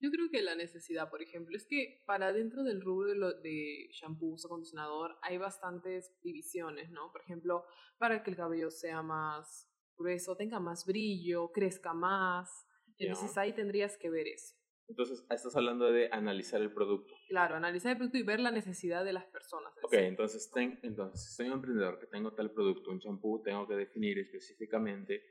Yo 0.00 0.10
creo 0.10 0.28
que 0.30 0.42
la 0.42 0.54
necesidad, 0.54 1.08
por 1.08 1.22
ejemplo, 1.22 1.56
es 1.56 1.66
que 1.66 2.02
para 2.04 2.32
dentro 2.32 2.62
del 2.62 2.82
rubro 2.82 3.08
de, 3.08 3.14
lo, 3.14 3.32
de 3.40 3.88
shampoos, 3.92 4.44
acondicionador, 4.44 5.16
hay 5.22 5.38
bastantes 5.38 6.12
divisiones, 6.20 6.90
¿no? 6.90 7.10
Por 7.10 7.22
ejemplo, 7.22 7.64
para 7.96 8.22
que 8.22 8.30
el 8.30 8.36
cabello 8.36 8.70
sea 8.70 9.02
más 9.02 9.70
grueso, 9.96 10.36
tenga 10.36 10.60
más 10.60 10.84
brillo, 10.84 11.52
crezca 11.52 11.94
más. 11.94 12.66
Entonces 12.98 13.36
ahí 13.38 13.54
tendrías 13.54 13.96
que 13.96 14.10
ver 14.10 14.26
eso. 14.28 14.54
Entonces, 14.88 15.24
estás 15.30 15.56
hablando 15.56 15.90
de 15.90 16.08
analizar 16.12 16.60
el 16.60 16.72
producto. 16.72 17.14
Claro, 17.28 17.56
analizar 17.56 17.92
el 17.92 17.98
producto 17.98 18.18
y 18.18 18.22
ver 18.22 18.40
la 18.40 18.50
necesidad 18.50 19.04
de 19.04 19.12
las 19.12 19.24
personas. 19.26 19.72
Ok, 19.82 19.94
entonces, 19.94 20.50
ten, 20.50 20.78
entonces, 20.82 21.34
soy 21.34 21.46
un 21.46 21.54
emprendedor 21.54 21.98
que 21.98 22.06
tengo 22.06 22.32
tal 22.34 22.50
producto, 22.52 22.90
un 22.90 23.00
champú, 23.00 23.42
tengo 23.42 23.66
que 23.66 23.74
definir 23.74 24.18
específicamente 24.18 25.22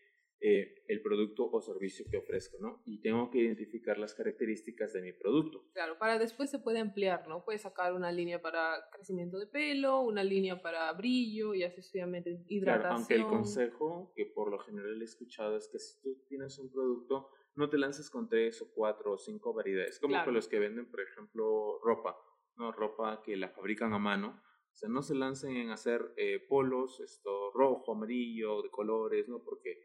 eh, 0.45 0.83
el 0.89 1.01
producto 1.01 1.49
o 1.49 1.61
servicio 1.61 2.05
que 2.11 2.17
ofrezco, 2.17 2.57
¿no? 2.59 2.81
Y 2.83 2.99
tengo 2.99 3.29
que 3.29 3.37
identificar 3.37 3.97
las 3.97 4.13
características 4.13 4.91
de 4.91 5.01
mi 5.01 5.13
producto. 5.13 5.63
Claro, 5.71 5.97
para 5.97 6.19
después 6.19 6.49
se 6.49 6.59
puede 6.59 6.79
ampliar, 6.79 7.29
¿no? 7.29 7.45
Puedes 7.45 7.61
sacar 7.61 7.93
una 7.93 8.11
línea 8.11 8.41
para 8.41 8.89
crecimiento 8.91 9.39
de 9.39 9.47
pelo, 9.47 10.01
una 10.01 10.21
línea 10.21 10.61
para 10.61 10.91
brillo 10.91 11.53
y 11.53 11.63
así 11.63 11.79
hidratación. 11.79 12.63
Claro, 12.63 12.89
aunque 12.89 13.15
el 13.15 13.23
consejo 13.23 14.11
que 14.17 14.25
por 14.25 14.51
lo 14.51 14.59
general 14.59 15.01
he 15.01 15.05
escuchado 15.05 15.55
es 15.55 15.69
que 15.69 15.79
si 15.79 16.01
tú 16.01 16.21
tienes 16.27 16.59
un 16.59 16.69
producto 16.69 17.29
no 17.55 17.69
te 17.69 17.77
lances 17.77 18.09
con 18.09 18.29
tres 18.29 18.61
o 18.61 18.71
cuatro 18.73 19.13
o 19.13 19.17
cinco 19.17 19.53
variedades, 19.53 19.99
como 19.99 20.23
con 20.23 20.33
los 20.33 20.47
que 20.47 20.59
venden, 20.59 20.89
por 20.89 21.01
ejemplo, 21.01 21.79
ropa, 21.83 22.17
¿no? 22.55 22.71
Ropa 22.71 23.21
que 23.23 23.37
la 23.37 23.49
fabrican 23.49 23.93
a 23.93 23.99
mano. 23.99 24.41
O 24.71 24.75
sea, 24.75 24.89
no 24.89 25.03
se 25.03 25.13
lancen 25.13 25.55
en 25.55 25.69
hacer 25.69 26.13
eh, 26.17 26.39
polos, 26.49 26.99
esto 26.99 27.51
rojo, 27.51 27.91
amarillo, 27.91 28.63
de 28.63 28.71
colores, 28.71 29.29
¿no? 29.29 29.43
Porque 29.43 29.77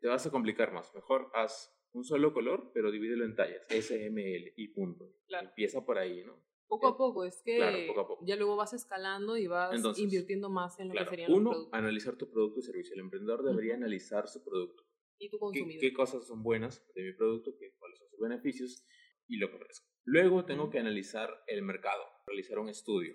te 0.00 0.06
vas 0.06 0.24
a 0.26 0.30
complicar 0.30 0.72
más. 0.72 0.94
Mejor 0.94 1.30
haz 1.34 1.74
un 1.92 2.04
solo 2.04 2.32
color, 2.32 2.70
pero 2.72 2.92
divídelo 2.92 3.24
en 3.24 3.34
tallas, 3.34 3.66
S, 3.68 4.06
M, 4.06 4.36
L 4.36 4.52
y 4.56 4.68
punto. 4.68 5.12
Empieza 5.28 5.84
por 5.84 5.98
ahí, 5.98 6.22
¿no? 6.24 6.40
Poco 6.68 6.86
a 6.86 6.96
poco, 6.98 7.24
es 7.24 7.42
que 7.42 7.88
ya 8.26 8.36
luego 8.36 8.54
vas 8.54 8.74
escalando 8.74 9.38
y 9.38 9.46
vas 9.46 9.98
invirtiendo 9.98 10.50
más 10.50 10.78
en 10.78 10.88
lo 10.88 10.94
que 10.94 11.06
serían 11.06 11.32
uno, 11.32 11.68
analizar 11.72 12.16
tu 12.16 12.30
producto 12.30 12.60
y 12.60 12.62
servicio. 12.62 12.92
El 12.94 13.00
emprendedor 13.00 13.42
debería 13.42 13.74
analizar 13.74 14.28
su 14.28 14.44
producto 14.44 14.87
y 15.18 15.30
tu 15.30 15.38
consumidor. 15.38 15.80
¿Qué, 15.80 15.92
cosas 15.92 16.26
son 16.26 16.42
buenas 16.42 16.86
de 16.94 17.02
mi 17.02 17.12
producto? 17.12 17.54
Qué, 17.58 17.74
¿Cuáles 17.78 17.98
son 17.98 18.08
sus 18.08 18.20
beneficios? 18.20 18.84
Y 19.26 19.36
lo 19.36 19.50
que 19.50 19.56
ofrezco. 19.56 19.86
Luego 20.04 20.44
tengo 20.44 20.70
que 20.70 20.78
analizar 20.78 21.28
el 21.46 21.62
mercado, 21.62 22.02
realizar 22.26 22.58
un 22.58 22.68
estudio, 22.68 23.14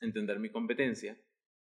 entender 0.00 0.38
mi 0.38 0.50
competencia 0.50 1.18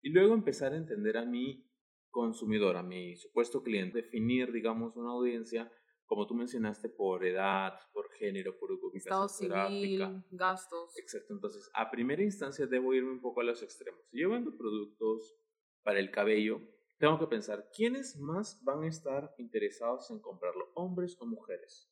y 0.01 0.09
luego 0.09 0.33
empezar 0.33 0.73
a 0.73 0.77
entender 0.77 1.17
a 1.17 1.25
mi 1.25 1.69
consumidor, 2.09 2.75
a 2.75 2.83
mi 2.83 3.15
supuesto 3.15 3.63
cliente, 3.63 4.01
definir, 4.01 4.51
digamos, 4.51 4.95
una 4.97 5.11
audiencia, 5.11 5.71
como 6.05 6.27
tú 6.27 6.33
mencionaste, 6.33 6.89
por 6.89 7.25
edad, 7.25 7.73
por 7.93 8.11
género, 8.13 8.57
por 8.59 8.71
ubicación 8.71 9.29
geográfica. 9.29 10.25
gastos. 10.31 10.97
Exacto. 10.97 11.33
Entonces, 11.33 11.69
a 11.73 11.89
primera 11.89 12.23
instancia 12.23 12.65
debo 12.65 12.93
irme 12.93 13.11
un 13.11 13.21
poco 13.21 13.41
a 13.41 13.43
los 13.43 13.61
extremos. 13.63 14.01
Si 14.09 14.19
yo 14.19 14.29
vendo 14.29 14.57
productos 14.57 15.37
para 15.83 15.99
el 15.99 16.11
cabello, 16.11 16.61
tengo 17.01 17.17
que 17.19 17.25
pensar, 17.25 17.67
¿quiénes 17.75 18.15
más 18.19 18.63
van 18.63 18.83
a 18.83 18.87
estar 18.87 19.33
interesados 19.39 20.11
en 20.11 20.19
comprarlo? 20.19 20.71
¿Hombres 20.75 21.17
o 21.19 21.25
mujeres? 21.25 21.91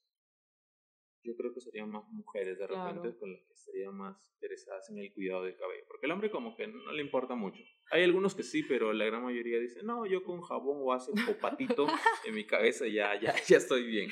Yo 1.24 1.36
creo 1.36 1.52
que 1.52 1.60
serían 1.60 1.90
más 1.90 2.08
mujeres 2.12 2.60
de 2.60 2.68
repente 2.68 3.18
con 3.18 3.34
las 3.34 3.44
que 3.44 3.54
estarían 3.54 3.98
más 3.98 4.30
interesadas 4.36 4.88
en 4.92 5.00
el 5.00 5.12
cuidado 5.12 5.44
del 5.44 5.58
cabello. 5.58 5.84
Porque 5.88 6.06
el 6.06 6.12
hombre 6.12 6.30
como 6.30 6.56
que 6.56 6.68
no 6.68 6.92
le 6.94 7.02
importa 7.02 7.34
mucho. 7.34 7.62
Hay 7.92 8.04
algunos 8.04 8.36
que 8.36 8.44
sí, 8.44 8.64
pero 8.64 8.94
la 8.94 9.06
gran 9.06 9.24
mayoría 9.24 9.60
dice, 9.60 9.82
no, 9.84 10.06
yo 10.06 10.24
con 10.24 10.42
jabón 10.42 10.78
o 10.82 10.94
hace 10.94 11.12
un 11.12 11.18
patito 11.42 11.88
en 12.26 12.36
mi 12.36 12.46
cabeza 12.46 12.86
ya, 12.88 13.20
ya, 13.20 13.34
ya 13.48 13.58
estoy 13.58 13.86
bien. 13.86 14.12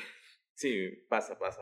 Sí, 0.55 0.89
pasa, 1.07 1.37
pasa. 1.37 1.61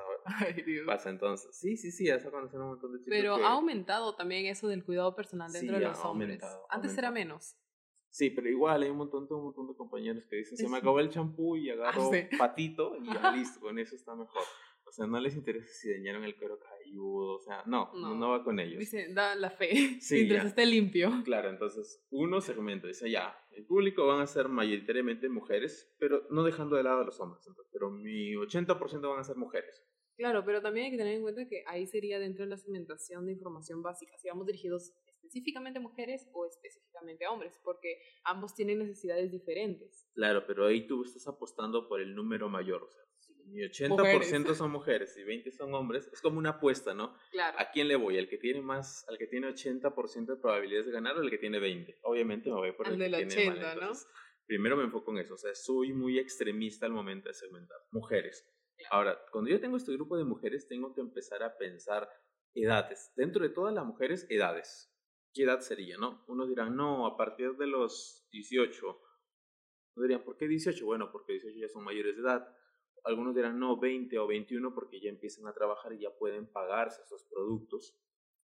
Pasa 0.85 1.09
entonces. 1.09 1.55
Sí, 1.59 1.75
sí, 1.75 1.91
sí, 1.91 2.09
has 2.09 2.23
conocido 2.23 2.63
un 2.63 2.69
montón 2.69 2.93
de 2.93 2.99
chicos. 2.99 3.11
Pero 3.11 3.35
ha 3.35 3.49
aumentado 3.49 4.15
también 4.15 4.45
eso 4.45 4.69
del 4.69 4.85
cuidado 4.85 5.13
personal 5.13 5.51
dentro 5.51 5.77
de 5.77 5.83
los 5.83 5.99
hombres. 6.05 6.41
Antes 6.69 6.97
era 6.97 7.11
menos. 7.11 7.57
Sí, 8.15 8.29
pero 8.29 8.47
igual 8.47 8.81
hay 8.81 8.89
un 8.89 8.95
montón, 8.95 9.27
un 9.29 9.43
montón 9.43 9.67
de 9.67 9.75
compañeros 9.75 10.25
que 10.25 10.37
dicen, 10.37 10.57
se 10.57 10.69
me 10.69 10.77
acabó 10.77 11.01
el 11.01 11.09
champú 11.09 11.57
y 11.57 11.69
agarro 11.69 12.09
patito 12.37 12.95
y 12.95 13.13
ya 13.13 13.31
listo, 13.35 13.59
con 13.59 13.77
eso 13.77 13.93
está 13.93 14.15
mejor. 14.15 14.41
O 14.85 14.91
sea, 14.93 15.05
no 15.05 15.19
les 15.19 15.35
interesa 15.35 15.67
si 15.67 15.91
dañaron 15.91 16.23
el 16.23 16.37
cuero 16.37 16.57
velludo, 16.79 17.33
o 17.33 17.39
sea, 17.41 17.63
no, 17.65 17.91
no, 17.93 18.29
va 18.29 18.41
con 18.41 18.57
ellos. 18.61 18.79
Dice, 18.79 19.09
da 19.13 19.35
la 19.35 19.49
fe, 19.49 19.69
sí, 19.99 20.15
mientras 20.15 20.45
esté 20.45 20.65
limpio. 20.65 21.11
Claro, 21.25 21.49
entonces 21.49 22.07
uno 22.09 22.39
segmenta, 22.39 22.87
dice, 22.87 23.11
ya, 23.11 23.37
el 23.51 23.65
público 23.65 24.07
van 24.07 24.21
a 24.21 24.27
ser 24.27 24.47
mayoritariamente 24.47 25.27
mujeres, 25.27 25.93
pero 25.99 26.25
no 26.29 26.43
dejando 26.43 26.77
de 26.77 26.83
lado 26.83 27.01
a 27.01 27.05
los 27.05 27.19
hombres, 27.19 27.45
pero 27.73 27.91
mi 27.91 28.33
80% 28.35 29.09
van 29.09 29.19
a 29.19 29.25
ser 29.25 29.35
mujeres. 29.35 29.83
Claro, 30.15 30.45
pero 30.45 30.61
también 30.61 30.85
hay 30.85 30.91
que 30.91 30.97
tener 30.97 31.15
en 31.15 31.21
cuenta 31.21 31.45
que 31.49 31.65
ahí 31.67 31.85
sería 31.85 32.17
dentro 32.17 32.45
de 32.45 32.51
la 32.51 32.55
segmentación 32.55 33.25
de 33.25 33.33
información 33.33 33.81
básica, 33.81 34.17
si 34.17 34.29
vamos 34.29 34.45
dirigidos 34.45 34.93
específicamente 35.25 35.79
a 35.79 35.81
mujeres 35.81 36.29
o 36.33 36.45
específicamente 36.45 37.25
a 37.25 37.31
hombres, 37.31 37.59
porque 37.63 37.99
ambos 38.23 38.53
tienen 38.53 38.79
necesidades 38.79 39.31
diferentes. 39.31 40.07
Claro, 40.13 40.45
pero 40.45 40.67
ahí 40.67 40.87
tú 40.87 41.03
estás 41.03 41.27
apostando 41.27 41.87
por 41.87 42.01
el 42.01 42.15
número 42.15 42.49
mayor, 42.49 42.83
o 42.83 42.89
sea, 42.89 43.03
y 43.47 43.59
80% 43.59 44.55
son 44.55 44.71
mujeres 44.71 45.15
y 45.17 45.23
20 45.23 45.51
son 45.51 45.73
hombres, 45.75 46.09
es 46.11 46.19
como 46.21 46.39
una 46.39 46.51
apuesta, 46.51 46.95
¿no? 46.95 47.15
Claro. 47.31 47.59
¿A 47.59 47.69
quién 47.69 47.87
le 47.87 47.95
voy? 47.95 48.17
¿Al 48.17 48.27
que 48.27 48.37
tiene 48.37 48.61
más, 48.61 49.05
al 49.07 49.19
que 49.19 49.27
tiene 49.27 49.47
80% 49.47 50.25
de 50.25 50.35
probabilidades 50.37 50.87
de 50.87 50.91
ganar 50.91 51.15
o 51.17 51.21
al 51.21 51.29
que 51.29 51.37
tiene 51.37 51.59
20? 51.59 51.99
Obviamente 52.03 52.49
me 52.49 52.55
voy 52.55 52.71
por 52.71 52.87
el, 52.87 52.97
del 52.97 53.11
que 53.11 53.25
80, 53.25 53.35
tiene 53.35 53.59
más. 53.59 53.75
¿no? 53.75 54.09
primero 54.47 54.77
me 54.77 54.83
enfoco 54.83 55.11
en 55.11 55.19
eso, 55.19 55.35
o 55.35 55.37
sea, 55.37 55.53
soy 55.55 55.93
muy 55.93 56.19
extremista 56.19 56.85
al 56.85 56.91
momento 56.91 57.29
de 57.29 57.33
segmentar. 57.33 57.77
Mujeres. 57.91 58.47
Ahora, 58.91 59.19
cuando 59.31 59.49
yo 59.49 59.59
tengo 59.59 59.77
este 59.77 59.93
grupo 59.93 60.17
de 60.17 60.23
mujeres, 60.23 60.67
tengo 60.67 60.93
que 60.93 61.01
empezar 61.01 61.43
a 61.43 61.57
pensar 61.57 62.09
edades. 62.53 63.11
Dentro 63.15 63.43
de 63.43 63.49
todas 63.49 63.73
las 63.73 63.85
mujeres, 63.85 64.25
edades. 64.29 64.91
¿Qué 65.35 65.43
edad 65.43 65.59
sería, 65.59 65.97
no? 65.97 66.23
Unos 66.27 66.49
dirán, 66.49 66.75
no, 66.75 67.05
a 67.05 67.15
partir 67.15 67.55
de 67.57 67.67
los 67.67 68.27
18. 68.31 68.87
Unos 68.87 70.07
dirían, 70.07 70.23
¿por 70.23 70.37
qué 70.37 70.47
18? 70.47 70.83
Bueno, 70.83 71.11
porque 71.11 71.33
18 71.33 71.59
ya 71.59 71.67
son 71.67 71.83
mayores 71.83 72.15
de 72.15 72.23
edad 72.23 72.47
algunos 73.05 73.35
dirán, 73.35 73.59
no, 73.59 73.79
20 73.79 74.17
o 74.17 74.27
21 74.27 74.73
porque 74.73 74.99
ya 74.99 75.09
empiezan 75.09 75.47
a 75.47 75.53
trabajar 75.53 75.93
y 75.93 75.99
ya 75.99 76.09
pueden 76.17 76.51
pagarse 76.51 77.03
esos 77.03 77.23
productos. 77.25 77.95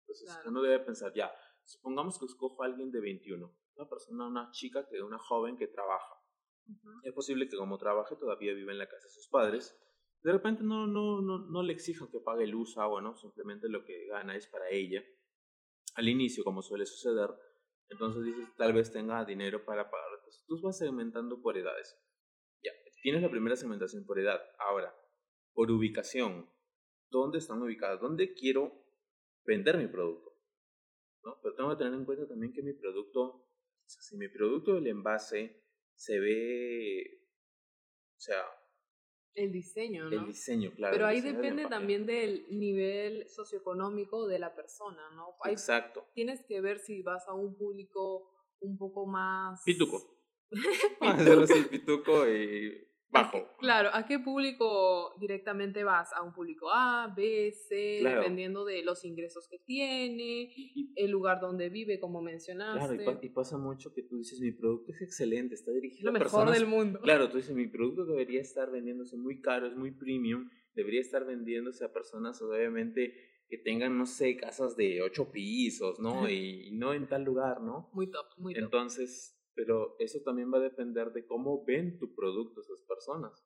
Entonces 0.01 0.41
uno 0.47 0.63
debe 0.63 0.81
pensar, 0.81 1.13
ya, 1.15 1.31
supongamos 1.65 2.19
que 2.19 2.25
escojo 2.25 2.63
a 2.63 2.67
alguien 2.67 2.91
de 2.91 3.01
21, 3.01 3.55
una 3.77 3.89
persona, 3.89 4.27
una 4.27 4.51
chica, 4.53 4.89
que 4.89 5.03
una 5.03 5.19
joven 5.19 5.59
que 5.59 5.69
trabaja. 5.69 6.15
Es 7.05 7.13
posible 7.13 7.49
que 7.49 7.57
como 7.57 7.79
trabaje 7.79 8.17
todavía 8.17 8.55
vive 8.55 8.73
en 8.73 8.79
la 8.79 8.89
casa 8.89 9.05
de 9.07 9.13
sus 9.13 9.29
padres. 9.29 9.79
De 10.23 10.33
repente 10.33 10.65
no, 10.65 10.87
no, 10.87 11.21
no, 11.21 11.39
no 11.39 11.63
le 11.63 11.75
exijan 11.75 12.09
que 12.09 12.19
pague 12.19 12.47
luz, 12.47 12.79
agua, 12.79 13.03
¿no? 13.03 13.15
Simplemente 13.15 13.69
lo 13.69 13.85
que 13.85 14.07
gana 14.07 14.35
es 14.37 14.47
para 14.47 14.71
ella. 14.71 15.05
Al 15.97 16.09
inicio, 16.09 16.45
como 16.45 16.63
suele 16.63 16.87
suceder, 16.87 17.31
entonces 17.89 18.25
dices, 18.25 18.49
tal 18.57 18.73
vez 18.73 18.93
tenga 18.93 19.25
dinero 19.25 19.65
para 19.65 19.91
pagar. 19.91 20.11
Entonces 20.19 20.45
tú 20.47 20.61
vas 20.63 20.79
segmentando 20.79 21.41
por 21.43 21.57
edades. 21.57 21.99
Tienes 23.07 23.23
la 23.23 23.31
primera 23.31 23.55
segmentación 23.55 24.05
por 24.05 24.19
edad. 24.19 24.41
Ahora, 24.59 24.93
por 25.53 25.71
ubicación. 25.71 26.51
¿Dónde 27.09 27.39
están 27.39 27.63
ubicadas? 27.63 28.01
¿Dónde 28.01 28.35
quiero 28.35 28.85
vender 29.45 29.79
mi 29.79 29.87
producto? 29.87 30.37
¿No? 31.23 31.39
Pero 31.41 31.55
tengo 31.55 31.71
que 31.71 31.77
tener 31.77 31.95
en 31.95 32.05
cuenta 32.05 32.27
también 32.27 32.53
que 32.53 32.63
mi 32.63 32.73
producto, 32.73 33.49
si 33.85 34.17
mi 34.17 34.27
producto 34.27 34.75
del 34.75 34.89
envase 34.89 35.63
se 35.95 36.19
ve, 36.19 37.29
o 38.17 38.19
sea... 38.19 38.43
El 39.37 39.53
diseño, 39.53 40.09
¿no? 40.09 40.21
El 40.21 40.27
diseño, 40.27 40.73
claro. 40.75 40.95
Pero 40.95 41.07
ahí 41.07 41.21
depende 41.21 41.67
también 41.67 42.07
del 42.07 42.47
nivel 42.51 43.29
socioeconómico 43.29 44.27
de 44.27 44.39
la 44.39 44.55
persona, 44.55 45.11
¿no? 45.15 45.37
Exacto. 45.45 46.07
Tienes 46.15 46.43
que 46.43 46.63
ver 46.63 46.79
si 46.79 47.03
vas 47.03 47.29
a 47.29 47.35
un 47.35 47.55
público 47.55 48.33
un 48.61 48.79
poco 48.79 49.07
más... 49.07 49.63
Pituco. 49.63 50.03
Así, 51.01 51.63
pituco 51.71 52.27
y 52.27 52.86
bajo. 53.11 53.57
Claro, 53.59 53.91
¿a 53.93 54.07
qué 54.07 54.19
público 54.19 55.15
directamente 55.19 55.85
vas? 55.85 56.13
¿A 56.13 56.23
un 56.23 56.33
público 56.33 56.71
A, 56.73 57.13
B, 57.17 57.53
C, 57.53 58.01
dependiendo 58.03 58.65
de 58.65 58.83
los 58.83 59.05
ingresos 59.05 59.49
que 59.49 59.59
tiene, 59.59 60.53
el 60.97 61.11
lugar 61.11 61.41
donde 61.41 61.69
vive, 61.69 61.99
como 61.99 62.21
mencionaste? 62.21 62.99
Claro, 62.99 63.19
y, 63.23 63.29
pasa 63.31 63.59
mucho 63.59 63.93
que 63.93 64.03
tú 64.03 64.19
dices, 64.19 64.41
mi 64.41 64.53
producto 64.53 64.93
es 64.93 65.03
excelente, 65.03 65.55
está 65.55 65.73
dirigido 65.73 66.11
Lo 66.11 66.17
a 66.17 66.21
mejor 66.21 66.51
del 66.51 66.67
mundo. 66.67 67.01
Claro, 67.01 67.29
tú 67.29 67.37
dices, 67.37 67.55
mi 67.55 67.69
producto 67.69 68.05
debería 68.05 68.41
estar 68.41 68.71
vendiéndose 68.71 69.17
muy 69.17 69.41
caro, 69.41 69.67
es 69.67 69.77
muy 69.77 69.93
premium, 69.93 70.49
debería 70.75 71.01
estar 71.01 71.25
vendiéndose 71.25 71.85
a 71.85 71.93
personas, 71.93 72.41
obviamente, 72.43 73.15
que 73.49 73.59
tengan, 73.59 73.97
no 73.97 74.07
sé, 74.07 74.37
casas 74.37 74.77
de 74.77 75.03
ocho 75.03 75.31
pisos, 75.31 76.01
¿no? 76.01 76.29
y, 76.29 76.69
y 76.69 76.71
no 76.73 76.93
en 76.95 77.07
tal 77.09 77.23
lugar, 77.23 77.61
¿no? 77.61 77.91
Muy 77.93 78.11
top, 78.11 78.27
muy 78.39 78.55
top. 78.55 78.65
Entonces 78.65 79.36
pero 79.57 79.97
eso 79.99 80.21
también 80.23 80.53
va 80.53 80.59
a 80.59 80.69
depender 80.69 81.13
de 81.13 81.27
cómo 81.27 81.65
ven 81.65 81.99
tu 81.99 82.15
producto 82.15 82.61
esas 82.61 82.79
personas. 82.87 83.43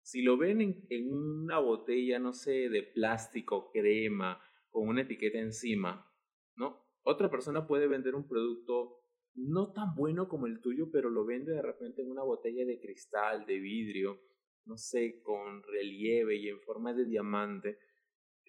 Si 0.00 0.22
lo 0.22 0.38
ven 0.38 0.86
en, 0.88 1.12
una 1.12 1.58
botella, 1.58 2.18
no 2.18 2.32
sé, 2.32 2.70
de 2.70 2.82
plástico, 2.82 3.70
crema, 3.70 4.42
con 4.70 4.88
una 4.88 5.02
etiqueta 5.02 5.38
encima, 5.38 6.10
¿no? 6.56 6.82
Otra 7.02 7.30
persona 7.30 7.66
puede 7.66 7.86
vender 7.86 8.14
un 8.14 8.26
producto 8.26 9.02
no 9.34 9.72
tan 9.72 9.94
bueno 9.94 10.26
como 10.26 10.46
el 10.46 10.60
tuyo, 10.60 10.90
pero 10.90 11.10
lo 11.10 11.26
vende 11.26 11.52
de 11.52 11.62
repente 11.62 12.00
en 12.00 12.10
una 12.10 12.22
botella 12.22 12.64
de 12.64 12.80
cristal, 12.80 13.44
de 13.44 13.58
vidrio, 13.58 14.20
no 14.64 14.78
sé, 14.78 15.20
con 15.22 15.62
relieve 15.64 16.36
y 16.36 16.48
en 16.48 16.60
forma 16.60 16.94
de 16.94 17.04
diamante. 17.04 17.78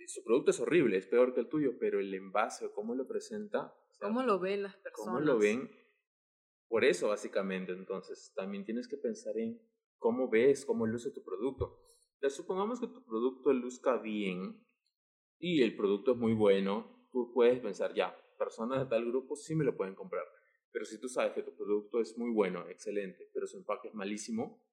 Su 0.07 0.23
producto 0.23 0.51
es 0.51 0.59
horrible, 0.61 0.97
es 0.97 1.07
peor 1.07 1.33
que 1.33 1.41
el 1.41 1.49
tuyo, 1.49 1.77
pero 1.79 1.99
el 1.99 2.13
envase 2.13 2.65
o 2.65 2.73
cómo 2.73 2.95
lo 2.95 3.05
presenta. 3.05 3.75
¿Cómo 3.99 4.23
lo 4.23 4.39
ven 4.39 4.63
las 4.63 4.77
personas? 4.77 5.13
¿Cómo 5.13 5.19
lo 5.19 5.37
ven? 5.37 5.69
Por 6.73 6.83
eso, 6.83 7.09
básicamente, 7.09 7.71
entonces, 7.71 8.33
también 8.35 8.65
tienes 8.65 8.87
que 8.87 8.97
pensar 8.97 9.37
en 9.37 9.61
cómo 9.99 10.27
ves, 10.27 10.65
cómo 10.65 10.87
luce 10.87 11.11
tu 11.11 11.23
producto. 11.23 11.79
Ya 12.19 12.31
supongamos 12.31 12.79
que 12.79 12.87
tu 12.87 13.05
producto 13.05 13.53
luzca 13.53 13.97
bien 13.97 14.59
y 15.37 15.61
el 15.61 15.75
producto 15.75 16.13
es 16.13 16.17
muy 16.17 16.33
bueno, 16.33 17.07
tú 17.11 17.31
puedes 17.31 17.59
pensar, 17.59 17.93
ya, 17.93 18.17
personas 18.39 18.79
de 18.79 18.85
tal 18.87 19.05
grupo 19.05 19.35
sí 19.35 19.53
me 19.53 19.63
lo 19.63 19.77
pueden 19.77 19.93
comprar. 19.93 20.25
Pero 20.71 20.83
si 20.85 20.99
tú 20.99 21.07
sabes 21.07 21.33
que 21.33 21.43
tu 21.43 21.55
producto 21.55 22.01
es 22.01 22.17
muy 22.17 22.31
bueno, 22.31 22.67
excelente, 22.67 23.29
pero 23.31 23.45
su 23.45 23.57
empaque 23.57 23.89
es 23.89 23.93
malísimo, 23.93 24.65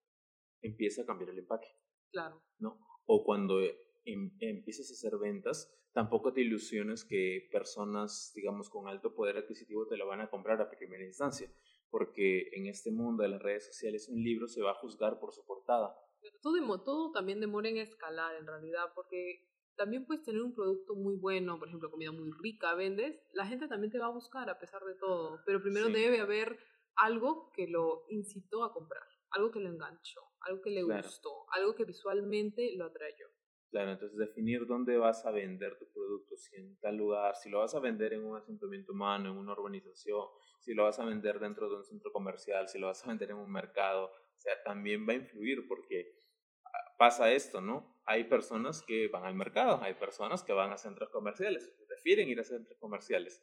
empieza 0.63 1.03
a 1.03 1.05
cambiar 1.05 1.29
el 1.29 1.41
empaque. 1.41 1.69
Claro. 2.13 2.43
¿No? 2.61 2.79
O 3.05 3.25
cuando 3.27 3.61
em, 3.61 4.35
empiezas 4.41 4.89
a 4.89 4.95
hacer 4.95 5.19
ventas, 5.19 5.71
tampoco 5.93 6.33
te 6.33 6.41
ilusiones 6.41 7.05
que 7.05 7.47
personas, 7.53 8.33
digamos, 8.35 8.71
con 8.71 8.89
alto 8.89 9.15
poder 9.15 9.37
adquisitivo 9.37 9.87
te 9.87 9.99
lo 9.99 10.07
van 10.07 10.23
a 10.23 10.31
comprar 10.31 10.63
a 10.63 10.71
primera 10.71 11.05
instancia 11.05 11.53
porque 11.91 12.49
en 12.53 12.67
este 12.67 12.91
mundo 12.91 13.23
de 13.23 13.31
las 13.31 13.43
redes 13.43 13.67
sociales 13.67 14.09
un 14.09 14.23
libro 14.23 14.49
se 14.49 14.63
va 14.63 14.73
a 14.73 14.81
juzgar 14.81 15.19
por 15.19 15.33
su 15.33 15.45
portada. 15.45 15.95
todo, 16.43 16.83
todo 16.83 17.13
también 17.13 17.41
demora 17.41 17.69
en 17.69 17.79
escalar 17.79 18.37
en 18.37 18.47
realidad, 18.47 18.93
porque 18.95 19.47
también 19.77 20.05
puedes 20.05 20.23
tener 20.23 20.43
un 20.43 20.55
producto 20.55 20.95
muy 20.95 21.17
bueno, 21.17 21.59
por 21.59 21.69
ejemplo, 21.69 21.91
comida 21.91 22.13
muy 22.13 22.31
rica, 22.39 22.75
vendes, 22.75 23.19
la 23.33 23.47
gente 23.47 23.67
también 23.67 23.91
te 23.91 23.99
va 23.99 24.07
a 24.07 24.13
buscar 24.13 24.49
a 24.51 24.59
pesar 24.59 24.83
de 24.85 24.95
todo, 24.95 25.41
pero 25.47 25.63
primero 25.63 25.89
debe 25.89 26.21
haber 26.21 26.59
algo 26.97 27.51
que 27.55 27.67
lo 27.67 28.05
incitó 28.11 28.63
a 28.65 28.73
comprar, 28.73 29.07
algo 29.31 29.51
que 29.51 29.61
lo 29.61 29.71
enganchó, 29.71 30.21
algo 30.41 30.61
que 30.61 30.71
le 30.71 30.83
gustó, 30.83 31.47
algo 31.53 31.75
que 31.75 31.85
visualmente 31.85 32.75
lo 32.77 32.85
atrayó. 32.87 33.27
Claro, 33.71 33.93
entonces 33.93 34.19
definir 34.19 34.67
dónde 34.67 34.97
vas 34.97 35.25
a 35.25 35.31
vender 35.31 35.79
tu 35.79 35.87
producto, 35.93 36.37
si 36.37 36.57
en 36.57 36.77
tal 36.81 36.97
lugar, 36.97 37.37
si 37.37 37.49
lo 37.49 37.61
vas 37.61 37.73
a 37.77 37.79
vender 37.79 38.13
en 38.13 38.25
un 38.25 38.37
asentamiento 38.37 38.93
humano, 38.93 39.31
en 39.31 39.37
una 39.37 39.53
urbanización, 39.53 40.27
si 40.59 40.75
lo 40.75 40.85
vas 40.85 40.99
a 40.99 41.05
vender 41.05 41.39
dentro 41.39 41.71
de 41.71 41.77
un 41.77 41.85
centro 41.85 42.11
comercial, 42.11 42.67
si 42.69 42.81
lo 42.81 42.89
vas 42.89 43.05
a 43.05 43.09
vender 43.09 43.31
en 43.31 43.37
un 43.37 43.51
mercado, 43.51 44.07
o 44.07 44.41
sea, 44.41 44.61
también 44.65 45.07
va 45.09 45.13
a 45.13 45.17
influir 45.17 45.69
porque 45.69 46.17
ah, 46.65 46.71
pasa 46.99 47.31
esto, 47.31 47.61
¿no? 47.61 48.01
Hay 48.07 48.25
personas 48.25 48.83
que 48.83 49.07
van 49.07 49.25
al 49.25 49.37
mercado, 49.37 49.81
hay 49.83 49.95
personas 49.95 50.43
que 50.43 50.53
van 50.53 50.73
a 50.73 50.77
centros 50.77 51.11
comerciales, 51.11 51.73
prefieren 51.87 52.29
ir 52.29 52.41
a 52.41 52.45
centros 52.45 52.77
comerciales. 52.81 53.41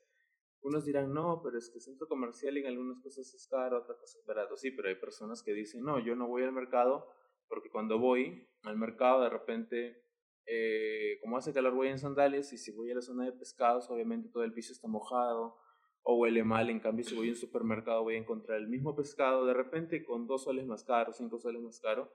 Unos 0.60 0.84
dirán, 0.84 1.14
no, 1.14 1.40
pero 1.42 1.58
es 1.58 1.70
que 1.70 1.78
el 1.78 1.84
centro 1.84 2.10
comercial 2.10 2.58
en 2.58 2.66
algunas 2.68 3.00
cosas 3.02 3.34
es 3.34 3.48
caro, 3.48 3.78
otras 3.78 3.98
cosas 3.98 4.20
es 4.20 4.26
barato. 4.26 4.58
Sí, 4.58 4.72
pero 4.72 4.90
hay 4.90 4.96
personas 4.96 5.42
que 5.42 5.54
dicen, 5.54 5.84
no, 5.84 6.00
yo 6.00 6.18
no 6.18 6.28
voy 6.28 6.44
al 6.44 6.52
mercado 6.52 7.08
porque 7.48 7.70
cuando 7.70 7.98
voy 7.98 8.50
al 8.64 8.76
mercado 8.78 9.22
de 9.22 9.30
repente 9.30 10.07
eh, 10.48 11.20
como 11.22 11.38
hace 11.38 11.54
calor 11.54 11.74
voy 11.74 11.90
en 11.90 12.00
sandalias 12.00 12.54
y 12.54 12.58
si 12.58 12.72
voy 12.72 12.92
a 12.92 12.96
la 12.96 13.02
zona 13.02 13.26
de 13.26 13.34
pescados 13.34 13.90
obviamente 13.90 14.30
todo 14.30 14.44
el 14.44 14.54
piso 14.54 14.72
está 14.72 14.88
mojado 14.88 15.58
o 16.04 16.16
huele 16.16 16.44
mal, 16.44 16.70
en 16.70 16.80
cambio 16.80 17.04
si 17.04 17.16
voy 17.16 17.28
a 17.28 17.32
un 17.32 17.38
supermercado 17.38 18.02
voy 18.04 18.16
a 18.16 18.20
encontrar 18.20 18.58
el 18.58 18.70
mismo 18.70 18.96
pescado 18.96 19.46
de 19.46 19.54
repente 19.54 20.06
con 20.06 20.26
dos 20.26 20.46
soles 20.46 20.66
más 20.66 20.86
caro, 20.86 21.12
cinco 21.12 21.38
soles 21.38 21.62
más 21.62 21.82
caro, 21.82 22.10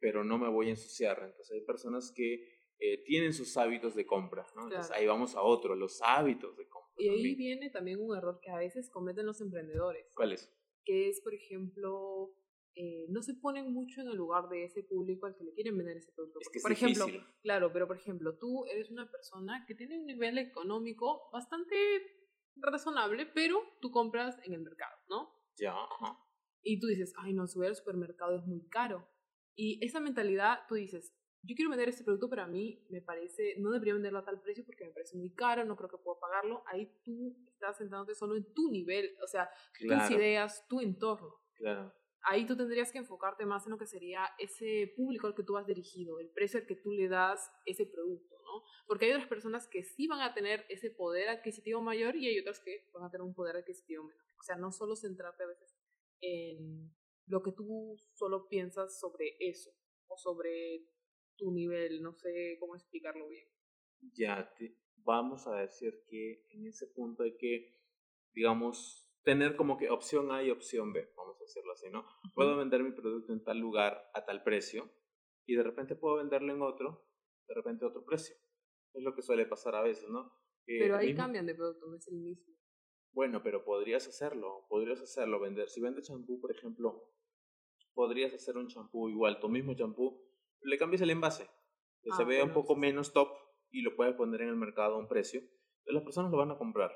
pero 0.00 0.24
no 0.24 0.36
me 0.36 0.48
voy 0.48 0.66
a 0.66 0.70
ensuciar. 0.70 1.18
Entonces 1.22 1.52
hay 1.52 1.60
personas 1.60 2.12
que 2.12 2.54
eh, 2.78 3.04
tienen 3.04 3.32
sus 3.32 3.56
hábitos 3.56 3.94
de 3.94 4.04
compra, 4.04 4.44
¿no? 4.56 4.64
Entonces 4.64 4.90
ahí 4.90 5.06
vamos 5.06 5.36
a 5.36 5.42
otro, 5.42 5.76
los 5.76 6.02
hábitos 6.02 6.56
de 6.56 6.68
compra. 6.68 6.92
Y 6.98 7.08
ahí 7.08 7.34
viene 7.34 7.70
también 7.70 8.00
un 8.00 8.16
error 8.16 8.40
que 8.42 8.50
a 8.50 8.58
veces 8.58 8.90
cometen 8.90 9.26
los 9.26 9.40
emprendedores. 9.40 10.12
¿Cuál 10.14 10.32
es? 10.32 10.52
Que 10.84 11.08
es, 11.08 11.20
por 11.20 11.34
ejemplo, 11.34 12.34
eh, 12.76 13.06
no 13.08 13.22
se 13.22 13.34
ponen 13.34 13.72
mucho 13.72 14.00
en 14.00 14.08
el 14.08 14.16
lugar 14.16 14.48
de 14.48 14.64
ese 14.64 14.82
público 14.82 15.26
al 15.26 15.36
que 15.36 15.44
le 15.44 15.52
quieren 15.52 15.76
vender 15.76 15.96
ese 15.96 16.12
producto. 16.12 16.40
Es 16.40 16.48
que 16.48 16.60
por 16.60 16.72
ejemplo, 16.72 17.06
claro, 17.42 17.72
pero 17.72 17.86
por 17.86 17.96
ejemplo, 17.96 18.36
tú 18.36 18.66
eres 18.66 18.90
una 18.90 19.08
persona 19.10 19.64
que 19.66 19.74
tiene 19.74 19.98
un 19.98 20.06
nivel 20.06 20.38
económico 20.38 21.30
bastante 21.32 21.76
razonable, 22.56 23.26
pero 23.26 23.60
tú 23.80 23.90
compras 23.90 24.36
en 24.44 24.54
el 24.54 24.62
mercado, 24.62 24.96
¿no? 25.08 25.30
Ya. 25.56 25.74
Y 26.62 26.80
tú 26.80 26.88
dices, 26.88 27.12
ay, 27.18 27.32
no, 27.32 27.46
subir 27.46 27.68
al 27.68 27.76
supermercado 27.76 28.36
es 28.36 28.46
muy 28.46 28.66
caro. 28.68 29.08
Y 29.54 29.84
esa 29.84 30.00
mentalidad, 30.00 30.60
tú 30.68 30.74
dices, 30.74 31.14
yo 31.42 31.54
quiero 31.54 31.70
vender 31.70 31.88
este 31.88 32.04
producto, 32.04 32.28
pero 32.28 32.42
a 32.42 32.46
mí 32.46 32.84
me 32.88 33.02
parece, 33.02 33.54
no 33.58 33.70
debería 33.70 33.94
venderlo 33.94 34.18
a 34.18 34.24
tal 34.24 34.40
precio 34.40 34.64
porque 34.64 34.86
me 34.86 34.92
parece 34.92 35.16
muy 35.16 35.32
caro, 35.34 35.64
no 35.64 35.76
creo 35.76 35.90
que 35.90 35.98
puedo 35.98 36.18
pagarlo. 36.18 36.64
Ahí 36.66 36.90
tú 37.04 37.36
estás 37.46 37.76
sentándote 37.76 38.14
solo 38.14 38.34
en 38.34 38.52
tu 38.52 38.70
nivel, 38.70 39.14
o 39.22 39.26
sea, 39.26 39.48
tus 39.78 40.10
ideas, 40.10 40.66
tu 40.68 40.80
entorno. 40.80 41.34
Claro. 41.54 41.92
Ahí 42.26 42.46
tú 42.46 42.56
tendrías 42.56 42.90
que 42.90 42.98
enfocarte 42.98 43.44
más 43.44 43.66
en 43.66 43.72
lo 43.72 43.78
que 43.78 43.86
sería 43.86 44.28
ese 44.38 44.92
público 44.96 45.26
al 45.26 45.34
que 45.34 45.42
tú 45.42 45.56
has 45.56 45.66
dirigido, 45.66 46.20
el 46.20 46.30
precio 46.30 46.60
al 46.60 46.66
que 46.66 46.76
tú 46.76 46.92
le 46.92 47.08
das 47.08 47.50
ese 47.66 47.86
producto, 47.86 48.36
¿no? 48.42 48.62
Porque 48.86 49.06
hay 49.06 49.12
otras 49.12 49.28
personas 49.28 49.68
que 49.68 49.84
sí 49.84 50.06
van 50.06 50.20
a 50.20 50.34
tener 50.34 50.64
ese 50.68 50.90
poder 50.90 51.28
adquisitivo 51.28 51.80
mayor 51.80 52.16
y 52.16 52.28
hay 52.28 52.38
otras 52.38 52.60
que 52.60 52.88
van 52.92 53.04
a 53.04 53.10
tener 53.10 53.22
un 53.22 53.34
poder 53.34 53.56
adquisitivo 53.56 54.04
menor. 54.04 54.24
O 54.38 54.42
sea, 54.42 54.56
no 54.56 54.72
solo 54.72 54.96
centrarte 54.96 55.44
a 55.44 55.46
veces 55.46 55.76
en 56.20 56.94
lo 57.26 57.42
que 57.42 57.52
tú 57.52 57.96
solo 58.14 58.48
piensas 58.48 58.98
sobre 58.98 59.36
eso 59.40 59.70
o 60.06 60.16
sobre 60.16 60.86
tu 61.36 61.50
nivel, 61.50 62.02
no 62.02 62.14
sé 62.14 62.56
cómo 62.60 62.74
explicarlo 62.76 63.28
bien. 63.28 63.48
Ya, 64.14 64.52
te, 64.56 64.76
vamos 64.96 65.46
a 65.46 65.56
decir 65.60 66.04
que 66.08 66.46
en 66.50 66.66
ese 66.66 66.86
punto 66.86 67.22
hay 67.22 67.36
que, 67.36 67.80
digamos, 68.32 69.03
tener 69.24 69.56
como 69.56 69.76
que 69.76 69.90
opción 69.90 70.30
A 70.30 70.42
y 70.42 70.50
opción 70.50 70.92
B, 70.92 71.12
vamos 71.16 71.36
a 71.40 71.44
decirlo 71.44 71.72
así, 71.72 71.90
¿no? 71.90 72.04
Puedo 72.34 72.56
vender 72.56 72.82
mi 72.82 72.92
producto 72.92 73.32
en 73.32 73.42
tal 73.42 73.58
lugar 73.58 74.10
a 74.14 74.24
tal 74.24 74.42
precio 74.42 74.90
y 75.46 75.56
de 75.56 75.62
repente 75.62 75.96
puedo 75.96 76.16
venderlo 76.16 76.52
en 76.52 76.62
otro, 76.62 77.08
de 77.48 77.54
repente 77.54 77.84
a 77.84 77.88
otro 77.88 78.04
precio. 78.04 78.36
Es 78.92 79.02
lo 79.02 79.14
que 79.14 79.22
suele 79.22 79.46
pasar 79.46 79.74
a 79.74 79.82
veces, 79.82 80.08
¿no? 80.08 80.32
pero 80.66 80.96
ahí 80.96 81.14
cambian 81.14 81.44
de 81.44 81.54
producto, 81.54 81.86
no 81.86 81.96
es 81.96 82.08
el 82.08 82.14
mismo. 82.14 82.54
Bueno, 83.12 83.42
pero 83.42 83.64
podrías 83.64 84.08
hacerlo, 84.08 84.66
podrías 84.68 85.00
hacerlo, 85.00 85.38
vender. 85.38 85.68
Si 85.68 85.80
vendes 85.80 86.06
champú, 86.06 86.40
por 86.40 86.50
ejemplo, 86.50 87.12
podrías 87.92 88.32
hacer 88.32 88.56
un 88.56 88.68
champú 88.68 89.08
igual, 89.08 89.40
tu 89.40 89.48
mismo 89.48 89.74
champú, 89.74 90.22
le 90.62 90.78
cambias 90.78 91.02
el 91.02 91.10
envase, 91.10 91.48
que 92.02 92.10
se 92.12 92.22
ah, 92.22 92.26
vea 92.26 92.44
un 92.44 92.52
poco 92.52 92.76
menos 92.76 93.12
top 93.12 93.28
y 93.70 93.82
lo 93.82 93.94
puedes 93.94 94.14
poner 94.14 94.42
en 94.42 94.48
el 94.48 94.56
mercado 94.56 94.94
a 94.94 94.98
un 94.98 95.08
precio, 95.08 95.42
las 95.86 96.02
personas 96.02 96.30
lo 96.30 96.38
van 96.38 96.50
a 96.50 96.58
comprar. 96.58 96.92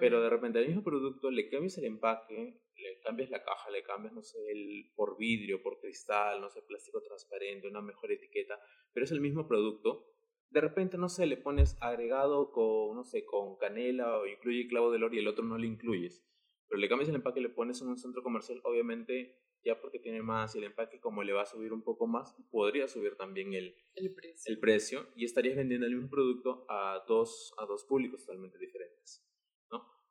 Pero 0.00 0.22
de 0.22 0.30
repente 0.30 0.58
al 0.58 0.66
mismo 0.66 0.82
producto 0.82 1.30
le 1.30 1.48
cambias 1.48 1.78
el 1.78 1.84
empaque, 1.84 2.60
le 2.76 3.00
cambias 3.00 3.30
la 3.30 3.42
caja, 3.42 3.70
le 3.70 3.82
cambias, 3.82 4.14
no 4.14 4.22
sé, 4.22 4.38
el, 4.50 4.92
por 4.94 5.16
vidrio, 5.18 5.62
por 5.62 5.78
cristal, 5.80 6.40
no 6.40 6.50
sé, 6.50 6.62
plástico 6.62 7.02
transparente, 7.02 7.68
una 7.68 7.80
mejor 7.80 8.12
etiqueta, 8.12 8.58
pero 8.92 9.04
es 9.04 9.12
el 9.12 9.20
mismo 9.20 9.46
producto. 9.48 10.12
De 10.50 10.60
repente, 10.60 10.96
no 10.96 11.08
sé, 11.08 11.26
le 11.26 11.36
pones 11.36 11.76
agregado 11.80 12.52
con, 12.52 12.96
no 12.96 13.04
sé, 13.04 13.24
con 13.24 13.56
canela 13.56 14.18
o 14.18 14.26
incluye 14.26 14.68
clavo 14.68 14.90
de 14.90 14.96
olor 14.96 15.14
y 15.14 15.18
el 15.18 15.28
otro 15.28 15.44
no 15.44 15.58
le 15.58 15.66
incluyes. 15.66 16.24
Pero 16.68 16.80
le 16.80 16.88
cambias 16.88 17.08
el 17.08 17.16
empaque, 17.16 17.40
le 17.40 17.48
pones 17.48 17.80
en 17.82 17.88
un 17.88 17.98
centro 17.98 18.22
comercial, 18.22 18.60
obviamente 18.64 19.40
ya 19.66 19.80
porque 19.80 19.98
tiene 19.98 20.22
más 20.22 20.54
y 20.54 20.58
el 20.58 20.64
empaque 20.64 21.00
como 21.00 21.24
le 21.24 21.32
va 21.32 21.42
a 21.42 21.46
subir 21.46 21.72
un 21.72 21.82
poco 21.82 22.06
más, 22.06 22.34
podría 22.50 22.86
subir 22.86 23.16
también 23.16 23.52
el, 23.52 23.74
el, 23.94 24.14
precio. 24.14 24.52
el 24.52 24.60
precio 24.60 25.06
y 25.16 25.24
estarías 25.24 25.56
vendiendo 25.56 25.86
el 25.86 25.94
mismo 25.94 26.08
producto 26.08 26.64
a 26.68 27.04
dos, 27.08 27.52
a 27.58 27.66
dos 27.66 27.84
públicos 27.84 28.24
totalmente 28.24 28.58
diferentes. 28.58 29.25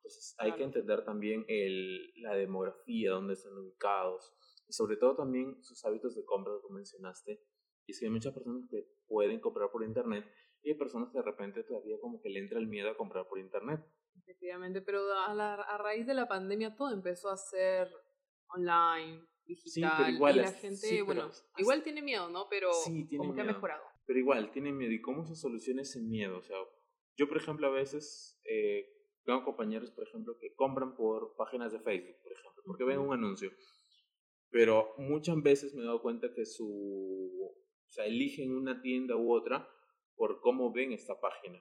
Entonces 0.06 0.34
hay 0.38 0.52
que 0.52 0.62
entender 0.62 1.04
también 1.04 1.44
el, 1.48 2.12
la 2.22 2.34
demografía, 2.34 3.10
dónde 3.10 3.34
están 3.34 3.58
ubicados 3.58 4.32
y 4.68 4.72
sobre 4.72 4.96
todo 4.96 5.16
también 5.16 5.62
sus 5.62 5.84
hábitos 5.84 6.14
de 6.14 6.24
compra, 6.24 6.52
como 6.62 6.76
mencionaste. 6.76 7.40
Y 7.86 7.92
es 7.92 7.98
que 7.98 8.06
hay 8.06 8.12
muchas 8.12 8.32
personas 8.32 8.68
que 8.70 8.86
pueden 9.06 9.40
comprar 9.40 9.70
por 9.70 9.84
internet 9.84 10.24
y 10.62 10.70
hay 10.70 10.76
personas 10.76 11.10
que 11.10 11.18
de 11.18 11.24
repente 11.24 11.64
todavía 11.64 11.96
como 12.00 12.20
que 12.20 12.30
le 12.30 12.40
entra 12.40 12.58
el 12.58 12.68
miedo 12.68 12.90
a 12.90 12.96
comprar 12.96 13.26
por 13.28 13.38
internet. 13.38 13.80
Efectivamente, 14.16 14.80
pero 14.80 15.12
a, 15.12 15.34
la, 15.34 15.54
a 15.54 15.78
raíz 15.78 16.06
de 16.06 16.14
la 16.14 16.28
pandemia 16.28 16.74
todo 16.76 16.92
empezó 16.92 17.30
a 17.30 17.36
ser 17.36 17.88
online, 18.48 19.22
digital. 19.44 20.14
igual, 20.14 20.36
y 20.36 20.40
la 20.40 20.52
gente, 20.52 21.02
bueno, 21.02 21.30
igual 21.58 21.82
tiene 21.82 22.02
miedo, 22.02 22.28
¿no? 22.28 22.46
Pero 22.48 22.70
como 23.16 23.34
que 23.34 23.40
ha 23.40 23.44
mejorado. 23.44 23.82
Pero 24.06 24.18
igual, 24.20 24.52
tiene 24.52 24.72
miedo. 24.72 24.92
¿Y 24.92 25.00
cómo 25.00 25.24
se 25.24 25.34
soluciona 25.34 25.82
ese 25.82 26.00
miedo? 26.00 26.38
O 26.38 26.42
sea, 26.42 26.56
yo, 27.16 27.28
por 27.28 27.38
ejemplo, 27.38 27.66
a 27.66 27.70
veces 27.70 28.40
eh, 28.44 28.95
tengo 29.26 29.44
compañeros, 29.44 29.90
por 29.90 30.06
ejemplo, 30.06 30.38
que 30.38 30.54
compran 30.54 30.94
por 30.94 31.34
páginas 31.36 31.72
de 31.72 31.80
Facebook, 31.80 32.16
por 32.22 32.32
ejemplo, 32.32 32.62
porque 32.64 32.84
ven 32.84 33.00
un 33.00 33.12
anuncio. 33.12 33.50
Pero 34.50 34.94
muchas 34.98 35.42
veces 35.42 35.74
me 35.74 35.82
he 35.82 35.84
dado 35.84 36.00
cuenta 36.00 36.32
que 36.32 36.46
su. 36.46 36.64
O 36.64 37.90
sea, 37.90 38.06
eligen 38.06 38.54
una 38.54 38.80
tienda 38.80 39.16
u 39.16 39.32
otra 39.32 39.68
por 40.14 40.40
cómo 40.40 40.72
ven 40.72 40.92
esta 40.92 41.20
página. 41.20 41.60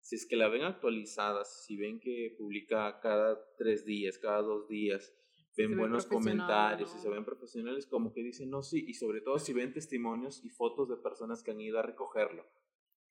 Si 0.00 0.16
es 0.16 0.26
que 0.26 0.36
la 0.36 0.48
ven 0.48 0.62
actualizada, 0.62 1.44
si 1.44 1.76
ven 1.76 2.00
que 2.00 2.34
publica 2.36 2.98
cada 3.00 3.38
tres 3.56 3.84
días, 3.84 4.18
cada 4.18 4.42
dos 4.42 4.68
días, 4.68 5.14
ven 5.56 5.76
buenos 5.76 6.06
comentarios 6.06 6.94
y 6.94 6.98
se 6.98 7.08
ven 7.08 7.24
profesionales, 7.24 7.86
como 7.86 8.12
que 8.12 8.22
dicen, 8.22 8.50
no, 8.50 8.62
sí, 8.62 8.84
y 8.86 8.94
sobre 8.94 9.20
todo 9.20 9.38
si 9.38 9.52
ven 9.52 9.72
testimonios 9.72 10.44
y 10.44 10.50
fotos 10.50 10.88
de 10.88 10.96
personas 10.96 11.42
que 11.42 11.50
han 11.50 11.60
ido 11.60 11.78
a 11.78 11.82
recogerlo. 11.82 12.44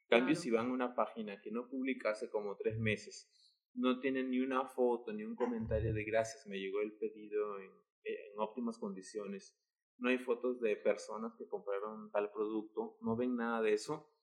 En 0.10 0.20
cambio, 0.20 0.36
si 0.36 0.50
van 0.50 0.70
a 0.70 0.74
una 0.74 0.96
página 0.96 1.42
que 1.42 1.52
no 1.52 1.68
publica 1.68 2.12
hace 2.12 2.30
como 2.30 2.56
tres 2.56 2.80
meses, 2.80 3.30
no 3.78 4.00
tienen 4.00 4.32
ni 4.32 4.40
una 4.40 4.66
foto, 4.66 5.14
ni 5.14 5.24
un 5.24 5.36
comentario 5.36 5.94
de 5.94 6.04
gracias, 6.04 6.48
me 6.48 6.60
llegó 6.60 6.82
el 6.82 6.94
pedido 6.94 7.60
en, 7.60 7.72
óptimas 8.38 8.78
condiciones, 8.78 9.60
no 9.98 10.10
hay 10.10 10.20
fotos 10.20 10.62
de 10.62 10.76
personas 10.78 11.34
que 11.38 11.48
compraron 11.48 12.12
tal 12.12 12.32
producto, 12.32 12.98
no 13.02 13.16
ven 13.16 13.36
nada 13.36 13.62
de 13.62 13.74
eso, 13.74 14.14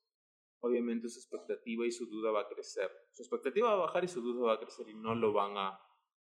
obviamente 0.61 1.09
su 1.09 1.19
expectativa 1.19 1.85
y 1.85 1.90
su 1.90 2.07
duda 2.07 2.31
va 2.31 2.43
a 2.43 2.49
crecer. 2.49 2.90
Su 3.11 3.23
expectativa 3.23 3.69
va 3.69 3.75
a 3.75 3.87
bajar 3.87 4.05
y 4.05 4.09
su 4.09 4.23
duda 4.23 4.47
va 4.47 4.55
a 4.55 4.61
crecer 4.61 4.88
y 4.88 4.95
no 4.95 5.14
lo 5.14 5.33
van 5.33 5.57
a 5.57 5.79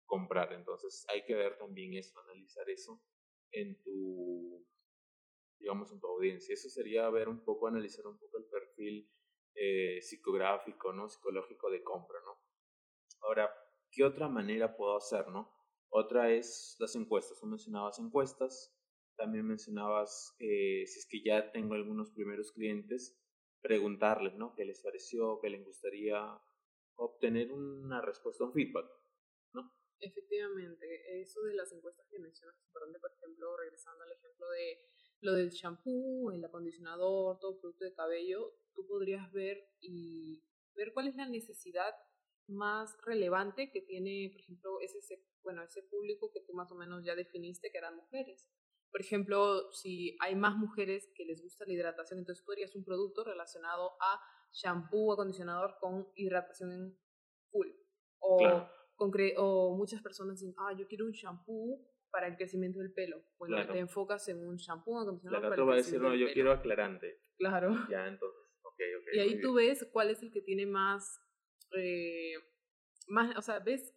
comprar. 0.07 0.53
Entonces 0.53 1.05
hay 1.09 1.25
que 1.25 1.35
ver 1.35 1.59
también 1.59 1.95
eso, 1.95 2.19
analizar 2.21 2.71
eso 2.71 3.03
en 3.51 3.83
tu, 3.83 4.65
digamos, 5.59 5.93
en 5.93 6.01
tu 6.01 6.07
audiencia. 6.07 6.55
Eso 6.55 6.71
sería 6.71 7.11
ver 7.11 7.29
un 7.29 7.45
poco, 7.45 7.67
analizar 7.67 8.07
un 8.07 8.19
poco 8.19 8.39
el 8.39 8.45
perfil 8.47 9.11
eh, 9.55 10.01
psicográfico, 10.01 10.93
¿no? 10.93 11.09
Psicológico 11.09 11.71
de 11.71 11.83
compra, 11.83 12.21
¿no? 12.25 12.40
Ahora, 13.23 13.51
¿qué 13.91 14.05
otra 14.05 14.29
manera 14.29 14.77
puedo 14.77 14.97
hacer, 14.97 15.29
no? 15.29 15.53
Otra 15.89 16.31
es 16.31 16.77
las 16.79 16.95
encuestas. 16.95 17.39
Tú 17.41 17.47
mencionabas 17.47 17.99
encuestas, 17.99 18.75
también 19.17 19.47
mencionabas, 19.47 20.35
eh, 20.39 20.87
si 20.87 20.99
es 20.99 21.07
que 21.09 21.23
ya 21.23 21.51
tengo 21.53 21.75
algunos 21.75 22.11
primeros 22.11 22.53
clientes, 22.53 23.21
preguntarles, 23.61 24.35
¿no? 24.37 24.55
¿Qué 24.55 24.65
les 24.65 24.81
pareció? 24.83 25.39
¿Qué 25.41 25.51
les 25.51 25.65
gustaría? 25.65 26.41
Obtener 26.97 27.53
una 27.53 28.01
respuesta, 28.03 28.45
un 28.45 28.53
feedback, 28.53 28.87
¿no? 29.55 29.73
Efectivamente, 30.01 31.21
eso 31.21 31.43
de 31.43 31.55
las 31.55 31.73
encuestas 31.73 32.07
que 32.11 32.19
mencionas 32.19 32.57
es 32.57 32.67
importante, 32.67 32.99
por 32.99 33.11
ejemplo, 33.13 33.57
regresando 33.57 34.05
al 34.05 34.13
ejemplo 34.13 34.49
de 34.51 34.79
lo 35.21 35.35
del 35.35 35.51
champú, 35.51 36.31
el 36.31 36.45
acondicionador, 36.45 37.39
todo 37.39 37.59
producto 37.59 37.85
de 37.85 37.95
cabello, 37.95 38.55
tú 38.75 38.87
podrías 38.87 39.31
ver 39.33 39.67
y 39.81 40.43
ver 40.75 40.93
cuál 40.93 41.09
es 41.09 41.17
la 41.17 41.27
necesidad 41.27 41.95
más 42.51 42.97
relevante 43.05 43.71
que 43.71 43.81
tiene, 43.83 44.31
por 44.33 44.41
ejemplo, 44.41 44.81
ese, 44.81 45.23
bueno, 45.43 45.63
ese 45.63 45.83
público 45.83 46.31
que 46.33 46.41
tú 46.41 46.53
más 46.53 46.71
o 46.73 46.75
menos 46.75 47.05
ya 47.05 47.15
definiste 47.15 47.71
que 47.71 47.79
eran 47.79 47.97
mujeres. 47.97 48.49
Por 48.91 49.01
ejemplo, 49.01 49.73
si 49.73 50.17
hay 50.21 50.35
más 50.35 50.57
mujeres 50.57 51.11
que 51.15 51.25
les 51.25 51.43
gusta 51.43 51.65
la 51.67 51.73
hidratación, 51.73 52.19
entonces 52.19 52.45
tú 52.45 52.53
harías 52.53 52.75
un 52.75 52.85
producto 52.85 53.23
relacionado 53.25 53.93
a 54.01 54.21
champú, 54.53 55.13
acondicionador 55.13 55.77
con 55.81 56.09
hidratación 56.17 56.73
en 56.73 56.99
full. 57.51 57.69
O 58.19 58.69
o 59.37 59.77
muchas 59.77 60.03
personas 60.03 60.39
dicen, 60.39 60.55
ah, 60.59 60.75
yo 60.77 60.87
quiero 60.87 61.07
un 61.07 61.13
shampoo 61.13 61.81
para 62.11 62.27
el 62.27 62.37
crecimiento 62.37 62.81
del 62.81 62.93
pelo. 62.93 63.23
Bueno, 63.39 63.57
te 63.67 63.79
enfocas 63.79 64.29
en 64.29 64.47
un 64.47 64.57
shampoo, 64.57 65.01
acondicionador 65.01 65.49
para 65.49 65.63
el 65.63 65.69
va 65.69 65.73
a 65.75 65.77
decir, 65.77 66.01
no, 66.01 66.15
yo 66.15 66.27
quiero 66.33 66.53
aclarante. 66.53 67.21
Claro. 67.39 67.75
Ya, 67.89 68.07
entonces, 68.07 68.41
ok, 68.63 68.81
ok. 69.01 69.15
Y 69.15 69.19
ahí 69.21 69.41
tú 69.41 69.55
ves 69.55 69.89
cuál 69.93 70.11
es 70.11 70.23
el 70.23 70.31
que 70.31 70.43
tiene 70.43 70.67
más, 70.67 71.19
eh, 71.77 72.35
más, 73.09 73.37
o 73.37 73.43
sea, 73.43 73.59
ves 73.59 73.95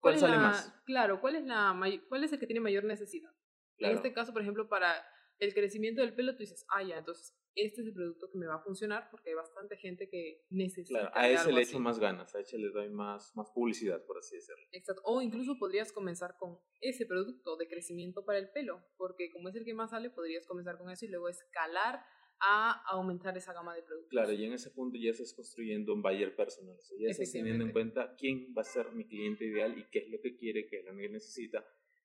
cuál, 0.00 0.18
sale 0.18 0.36
más. 0.36 0.72
Claro, 0.84 1.20
cuál 1.20 1.36
es 1.36 1.44
la 1.44 1.78
cuál 2.08 2.24
es 2.24 2.32
el 2.32 2.38
que 2.38 2.46
tiene 2.46 2.60
mayor 2.60 2.84
necesidad. 2.84 3.30
En 3.78 3.90
este 3.90 4.12
caso, 4.12 4.32
por 4.32 4.42
ejemplo, 4.42 4.68
para 4.68 5.04
el 5.38 5.52
crecimiento 5.52 6.00
del 6.00 6.14
pelo, 6.14 6.32
tú 6.32 6.38
dices, 6.38 6.64
ah, 6.70 6.82
ya, 6.82 6.98
entonces 6.98 7.36
este 7.56 7.82
es 7.82 7.86
el 7.88 7.94
producto 7.94 8.28
que 8.30 8.38
me 8.38 8.46
va 8.46 8.56
a 8.56 8.60
funcionar 8.60 9.08
porque 9.10 9.30
hay 9.30 9.36
bastante 9.36 9.76
gente 9.76 10.08
que 10.08 10.44
necesita. 10.50 11.00
Claro, 11.00 11.16
a 11.16 11.28
ese 11.28 11.52
le 11.52 11.62
echo 11.62 11.78
más 11.78 11.98
ganas, 11.98 12.34
a 12.34 12.40
ese 12.40 12.58
le 12.58 12.70
doy 12.70 12.88
más, 12.88 13.34
más 13.36 13.50
publicidad, 13.50 14.04
por 14.06 14.18
así 14.18 14.36
decirlo. 14.36 14.62
Exacto. 14.72 15.02
O 15.04 15.22
incluso 15.22 15.56
podrías 15.58 15.92
comenzar 15.92 16.36
con 16.38 16.58
ese 16.80 17.06
producto 17.06 17.56
de 17.56 17.68
crecimiento 17.68 18.24
para 18.24 18.38
el 18.38 18.50
pelo, 18.50 18.84
porque 18.96 19.30
como 19.30 19.48
es 19.48 19.54
el 19.54 19.64
que 19.64 19.74
más 19.74 19.90
sale, 19.90 20.10
podrías 20.10 20.46
comenzar 20.46 20.78
con 20.78 20.90
eso 20.90 21.04
y 21.04 21.08
luego 21.08 21.28
escalar 21.28 22.04
a 22.40 22.82
aumentar 22.88 23.36
esa 23.36 23.52
gama 23.52 23.74
de 23.74 23.82
productos. 23.82 24.10
Claro, 24.10 24.32
y 24.32 24.44
en 24.44 24.52
ese 24.52 24.70
punto 24.70 24.98
ya 24.98 25.10
estás 25.10 25.32
construyendo 25.34 25.94
un 25.94 26.02
buyer 26.02 26.34
personal, 26.34 26.76
ya 26.98 27.08
estás 27.08 27.32
teniendo 27.32 27.64
en 27.64 27.72
cuenta 27.72 28.14
quién 28.16 28.54
va 28.56 28.62
a 28.62 28.64
ser 28.64 28.92
mi 28.92 29.06
cliente 29.06 29.44
ideal 29.44 29.78
y 29.78 29.84
qué 29.90 30.00
es 30.00 30.08
lo 30.10 30.20
que 30.20 30.36
quiere, 30.36 30.66
qué 30.66 30.80
es 30.80 30.84
lo 30.84 30.96
que 30.96 31.08
necesita 31.08 31.64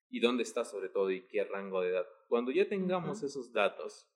y 0.09 0.19
dónde 0.19 0.43
está 0.43 0.65
sobre 0.65 0.89
todo 0.89 1.11
y 1.11 1.27
qué 1.27 1.43
rango 1.43 1.81
de 1.81 1.89
edad. 1.89 2.05
Cuando 2.27 2.51
ya 2.51 2.67
tengamos 2.67 3.23
esos 3.23 3.51
datos, 3.53 4.09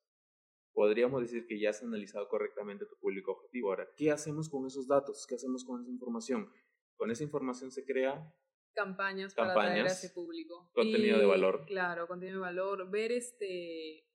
podríamos 0.73 1.21
decir 1.21 1.45
que 1.47 1.59
ya 1.59 1.69
has 1.69 1.83
analizado 1.83 2.27
correctamente 2.27 2.85
tu 2.85 2.97
público 2.97 3.31
objetivo. 3.33 3.69
Ahora, 3.69 3.87
¿qué 3.95 4.11
hacemos 4.11 4.49
con 4.49 4.65
esos 4.65 4.87
datos? 4.87 5.25
¿Qué 5.27 5.35
hacemos 5.35 5.63
con 5.63 5.81
esa 5.81 5.91
información? 5.91 6.51
Con 6.95 7.11
esa 7.11 7.23
información 7.23 7.71
se 7.71 7.85
crea 7.85 8.33
campañas, 8.73 9.35
para 9.35 9.51
atraer 9.51 9.85
a 9.85 9.91
ese 9.91 10.09
público. 10.09 10.71
Contenido 10.73 11.19
de 11.19 11.25
valor. 11.25 11.65
Claro, 11.65 12.07
contenido 12.07 12.39
de 12.39 12.41
valor. 12.41 12.89
Ver 12.89 13.11
este 13.11 14.07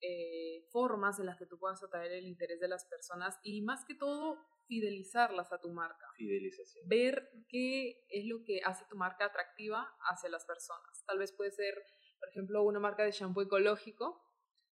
eh, 0.00 0.66
formas 0.70 1.18
en 1.18 1.26
las 1.26 1.38
que 1.38 1.46
tú 1.46 1.58
puedas 1.58 1.82
atraer 1.82 2.12
el 2.12 2.26
interés 2.26 2.60
de 2.60 2.68
las 2.68 2.84
personas 2.86 3.38
y 3.42 3.62
más 3.62 3.84
que 3.84 3.94
todo 3.94 4.38
fidelizarlas 4.66 5.52
a 5.52 5.60
tu 5.60 5.70
marca. 5.70 6.06
Fidelización. 6.16 6.86
Ver 6.88 7.30
qué 7.48 8.04
es 8.08 8.26
lo 8.26 8.42
que 8.44 8.60
hace 8.64 8.84
tu 8.88 8.96
marca 8.96 9.26
atractiva 9.26 9.86
hacia 10.10 10.28
las 10.28 10.44
personas. 10.44 11.04
Tal 11.06 11.18
vez 11.18 11.32
puede 11.32 11.50
ser, 11.50 11.74
por 12.18 12.28
ejemplo, 12.28 12.62
una 12.62 12.80
marca 12.80 13.04
de 13.04 13.12
shampoo 13.12 13.42
ecológico. 13.42 14.22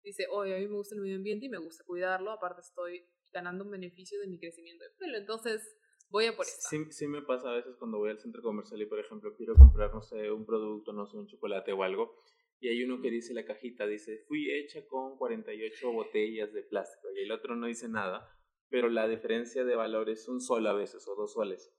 Dice, 0.03 0.27
oye, 0.31 0.55
a 0.55 0.59
mí 0.59 0.67
me 0.67 0.75
gusta 0.75 0.95
el 0.95 1.01
medio 1.01 1.17
ambiente 1.17 1.47
y 1.47 1.49
me 1.49 1.57
gusta 1.57 1.83
cuidarlo, 1.85 2.31
aparte 2.31 2.61
estoy 2.61 3.05
ganando 3.31 3.65
un 3.65 3.71
beneficio 3.71 4.19
de 4.19 4.27
mi 4.27 4.39
crecimiento 4.39 4.83
de 4.83 4.91
pelo. 4.97 5.17
Entonces, 5.17 5.77
voy 6.09 6.25
a 6.25 6.35
por 6.35 6.45
eso. 6.45 6.55
Sí, 6.69 6.85
sí 6.91 7.07
me 7.07 7.21
pasa 7.21 7.49
a 7.49 7.55
veces 7.55 7.75
cuando 7.77 7.97
voy 7.97 8.11
al 8.11 8.19
centro 8.19 8.41
comercial 8.41 8.81
y, 8.81 8.85
por 8.85 8.99
ejemplo, 8.99 9.33
quiero 9.35 9.55
comprar, 9.55 9.93
no 9.93 10.01
sé, 10.01 10.31
un 10.31 10.45
producto, 10.45 10.93
no 10.93 11.05
sé, 11.05 11.17
un 11.17 11.27
chocolate 11.27 11.73
o 11.73 11.83
algo, 11.83 12.15
y 12.59 12.67
hay 12.67 12.83
uno 12.83 13.01
que 13.01 13.09
dice 13.09 13.33
la 13.33 13.45
cajita, 13.45 13.87
dice, 13.87 14.23
fui 14.27 14.51
hecha 14.51 14.85
con 14.87 15.17
48 15.17 15.91
botellas 15.91 16.51
de 16.53 16.63
plástico, 16.63 17.07
y 17.15 17.19
el 17.19 17.31
otro 17.31 17.55
no 17.55 17.67
dice 17.67 17.87
nada, 17.87 18.29
pero 18.69 18.89
la 18.89 19.07
diferencia 19.07 19.63
de 19.63 19.75
valor 19.75 20.09
es 20.09 20.27
un 20.27 20.41
sol 20.41 20.67
a 20.67 20.73
veces 20.73 21.07
o 21.07 21.15
dos 21.15 21.33
soles. 21.33 21.73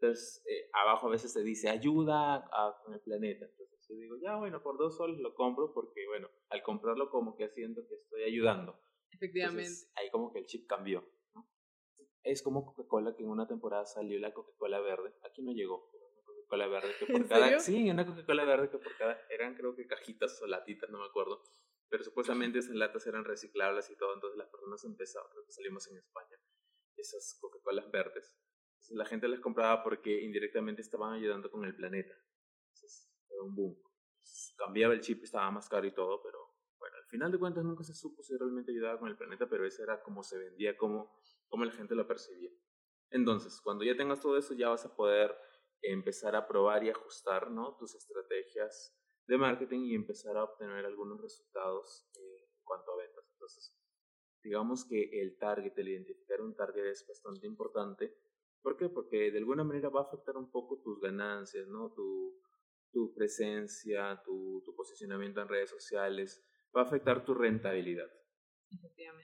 Entonces, 0.00 0.42
eh, 0.48 0.68
abajo 0.72 1.06
a 1.06 1.10
veces 1.10 1.32
se 1.32 1.42
dice, 1.44 1.68
ayuda 1.68 2.36
a, 2.36 2.76
con 2.82 2.94
el 2.94 3.00
planeta. 3.00 3.44
Entonces 3.46 3.88
yo 3.88 3.94
digo, 3.96 4.16
ya 4.20 4.36
bueno, 4.36 4.62
por 4.62 4.76
dos 4.76 4.96
soles 4.96 5.20
lo 5.20 5.34
compro 5.34 5.72
porque, 5.72 6.06
bueno, 6.08 6.28
al 6.48 6.62
comprarlo 6.62 7.08
como 7.10 7.36
que 7.36 7.48
siento 7.50 7.86
que 7.86 7.94
estoy 7.94 8.24
ayudando. 8.24 8.80
Efectivamente. 9.12 9.70
ahí 9.94 10.10
como 10.10 10.32
que 10.32 10.40
el 10.40 10.46
chip 10.46 10.66
cambió. 10.66 11.04
¿no? 11.34 11.48
Es 12.24 12.42
como 12.42 12.64
Coca-Cola 12.64 13.14
que 13.14 13.22
en 13.22 13.28
una 13.28 13.46
temporada 13.46 13.84
salió 13.84 14.18
la 14.18 14.32
Coca-Cola 14.32 14.80
verde. 14.80 15.14
Aquí 15.22 15.42
no 15.42 15.52
llegó, 15.52 15.88
Coca-Cola 16.52 16.68
verde 16.68 16.94
que 16.98 17.06
por 17.06 17.28
cada... 17.28 17.58
Sí, 17.60 17.90
una 17.90 18.06
Coca-Cola 18.06 18.44
verde 18.44 18.70
que 18.70 18.78
por 18.78 18.96
cada... 18.96 19.18
Eran 19.30 19.54
creo 19.54 19.74
que 19.74 19.86
cajitas 19.86 20.40
o 20.42 20.46
latitas, 20.46 20.90
no 20.90 20.98
me 20.98 21.06
acuerdo. 21.06 21.42
Pero 21.88 22.04
supuestamente 22.04 22.58
esas 22.58 22.74
latas 22.74 23.06
eran 23.06 23.24
reciclables 23.24 23.90
y 23.90 23.96
todo. 23.96 24.14
Entonces 24.14 24.38
las 24.38 24.48
personas 24.48 24.84
empezaron, 24.84 25.30
creo 25.30 25.44
que 25.44 25.52
salimos 25.52 25.86
en 25.88 25.96
España, 25.96 26.38
esas 26.96 27.38
Coca-Colas 27.40 27.90
verdes. 27.90 28.38
Entonces, 28.74 28.96
la 28.96 29.06
gente 29.06 29.28
las 29.28 29.40
compraba 29.40 29.82
porque 29.82 30.22
indirectamente 30.22 30.82
estaban 30.82 31.14
ayudando 31.14 31.50
con 31.50 31.64
el 31.64 31.74
planeta. 31.74 32.14
Entonces 32.66 33.10
era 33.30 33.42
un 33.42 33.54
boom. 33.54 33.82
cambiaba 34.56 34.94
el 34.94 35.00
chip, 35.00 35.22
estaba 35.22 35.50
más 35.50 35.68
caro 35.68 35.86
y 35.86 35.94
todo, 35.94 36.22
pero 36.22 36.52
final 37.12 37.30
de 37.30 37.38
cuentas 37.38 37.62
nunca 37.62 37.84
se 37.84 37.92
supo 37.92 38.22
si 38.22 38.34
realmente 38.38 38.72
ayudaba 38.72 38.98
con 38.98 39.06
el 39.06 39.18
planeta, 39.18 39.46
pero 39.46 39.66
eso 39.66 39.82
era 39.82 40.02
como 40.02 40.22
se 40.22 40.38
vendía, 40.38 40.78
como, 40.78 41.14
como 41.46 41.66
la 41.66 41.72
gente 41.72 41.94
lo 41.94 42.06
percibía. 42.06 42.50
Entonces, 43.10 43.60
cuando 43.60 43.84
ya 43.84 43.94
tengas 43.94 44.18
todo 44.20 44.38
eso, 44.38 44.54
ya 44.54 44.70
vas 44.70 44.86
a 44.86 44.96
poder 44.96 45.36
empezar 45.82 46.36
a 46.36 46.46
probar 46.46 46.84
y 46.84 46.90
ajustar 46.90 47.50
¿no? 47.50 47.76
tus 47.76 47.94
estrategias 47.94 48.96
de 49.26 49.38
marketing 49.38 49.80
y 49.80 49.94
empezar 49.94 50.36
a 50.36 50.44
obtener 50.44 50.84
algunos 50.84 51.20
resultados 51.20 52.08
eh, 52.16 52.48
en 52.56 52.64
cuanto 52.64 52.92
a 52.92 52.96
ventas. 52.96 53.28
Entonces, 53.32 53.76
digamos 54.42 54.84
que 54.84 55.20
el 55.20 55.38
target, 55.38 55.72
el 55.76 55.88
identificar 55.88 56.40
un 56.40 56.54
target 56.54 56.86
es 56.86 57.06
bastante 57.06 57.46
importante. 57.46 58.16
¿Por 58.62 58.76
qué? 58.76 58.88
Porque 58.88 59.30
de 59.30 59.38
alguna 59.38 59.64
manera 59.64 59.88
va 59.88 60.00
a 60.00 60.04
afectar 60.04 60.36
un 60.36 60.50
poco 60.50 60.80
tus 60.82 61.00
ganancias, 61.00 61.66
¿no? 61.68 61.92
Tu, 61.92 62.40
tu 62.92 63.12
presencia, 63.14 64.20
tu, 64.24 64.62
tu 64.64 64.74
posicionamiento 64.74 65.40
en 65.40 65.48
redes 65.48 65.70
sociales, 65.70 66.44
va 66.74 66.82
a 66.82 66.84
afectar 66.84 67.24
tu 67.24 67.34
rentabilidad. 67.34 68.10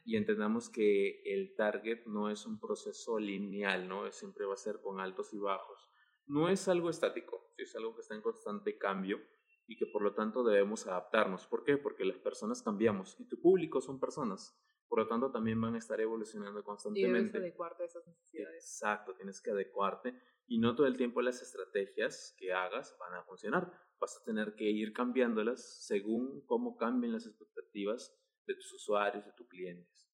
Y 0.05 0.17
entendamos 0.17 0.69
que 0.69 1.23
el 1.25 1.55
target 1.55 2.05
no 2.07 2.31
es 2.31 2.45
un 2.47 2.61
proceso 2.61 3.19
lineal, 3.19 3.89
¿no? 3.89 4.11
Siempre 4.13 4.45
va 4.45 4.55
a 4.55 4.59
ser 4.59 4.81
con 4.81 5.01
altos 5.01 5.33
y 5.33 5.39
bajos. 5.39 5.88
No 6.29 6.49
es 6.49 6.69
algo 6.69 6.91
estático, 6.91 7.53
es 7.57 7.75
algo 7.75 7.95
que 7.95 8.03
está 8.03 8.15
en 8.15 8.23
constante 8.23 8.79
cambio 8.79 9.21
y 9.67 9.77
que 9.77 9.87
por 9.87 10.03
lo 10.03 10.15
tanto 10.15 10.45
debemos 10.45 10.87
adaptarnos. 10.87 11.47
¿Por 11.47 11.65
qué? 11.65 11.77
Porque 11.77 12.05
las 12.05 12.19
personas 12.19 12.63
cambiamos 12.63 13.19
y 13.19 13.27
tu 13.27 13.41
público 13.41 13.81
son 13.81 13.99
personas. 13.99 14.57
Por 14.89 15.01
lo 15.01 15.07
tanto, 15.07 15.31
también 15.31 15.61
van 15.61 15.75
a 15.75 15.79
estar 15.79 16.01
evolucionando 16.01 16.63
constantemente. 16.65 17.37
Y 17.37 17.41
adecuarte 17.41 17.83
a 17.83 17.87
esas 17.87 18.07
necesidades. 18.07 18.65
Exacto, 18.65 19.15
tienes 19.15 19.43
que 19.43 19.51
adecuarte 19.51 20.15
y 20.47 20.59
no 20.59 20.75
todo 20.75 20.87
el 20.87 20.97
tiempo 20.97 21.21
las 21.21 21.43
estrategias 21.43 22.35
que 22.39 22.53
hagas 22.53 22.97
van 22.99 23.15
a 23.15 23.23
funcionar 23.25 23.71
vas 24.01 24.17
a 24.17 24.25
tener 24.25 24.55
que 24.55 24.65
ir 24.65 24.93
cambiándolas 24.93 25.85
según 25.87 26.45
cómo 26.47 26.77
cambien 26.77 27.13
las 27.13 27.27
expectativas 27.27 28.17
de 28.47 28.55
tus 28.55 28.73
usuarios, 28.73 29.25
de 29.25 29.33
tus 29.33 29.49
clientes. 29.49 30.09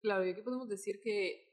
Claro, 0.00 0.24
y 0.24 0.30
aquí 0.30 0.42
podemos 0.42 0.68
decir 0.68 1.00
que 1.00 1.47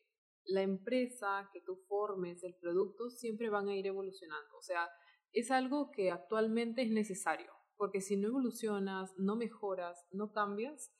la 0.45 0.61
empresa 0.61 1.49
que 1.53 1.61
tú 1.61 1.77
formes, 1.87 2.43
el 2.43 2.55
producto, 2.55 3.09
siempre 3.09 3.49
van 3.49 3.67
a 3.67 3.75
ir 3.75 3.87
evolucionando. 3.87 4.55
O 4.57 4.61
sea, 4.61 4.89
es 5.31 5.51
algo 5.51 5.91
que 5.91 6.11
actualmente 6.11 6.81
es 6.81 6.91
necesario, 6.91 7.51
porque 7.75 8.01
si 8.01 8.17
no 8.17 8.27
evolucionas, 8.27 9.13
no 9.17 9.35
mejoras, 9.35 10.07
no 10.11 10.31
cambias, 10.31 10.93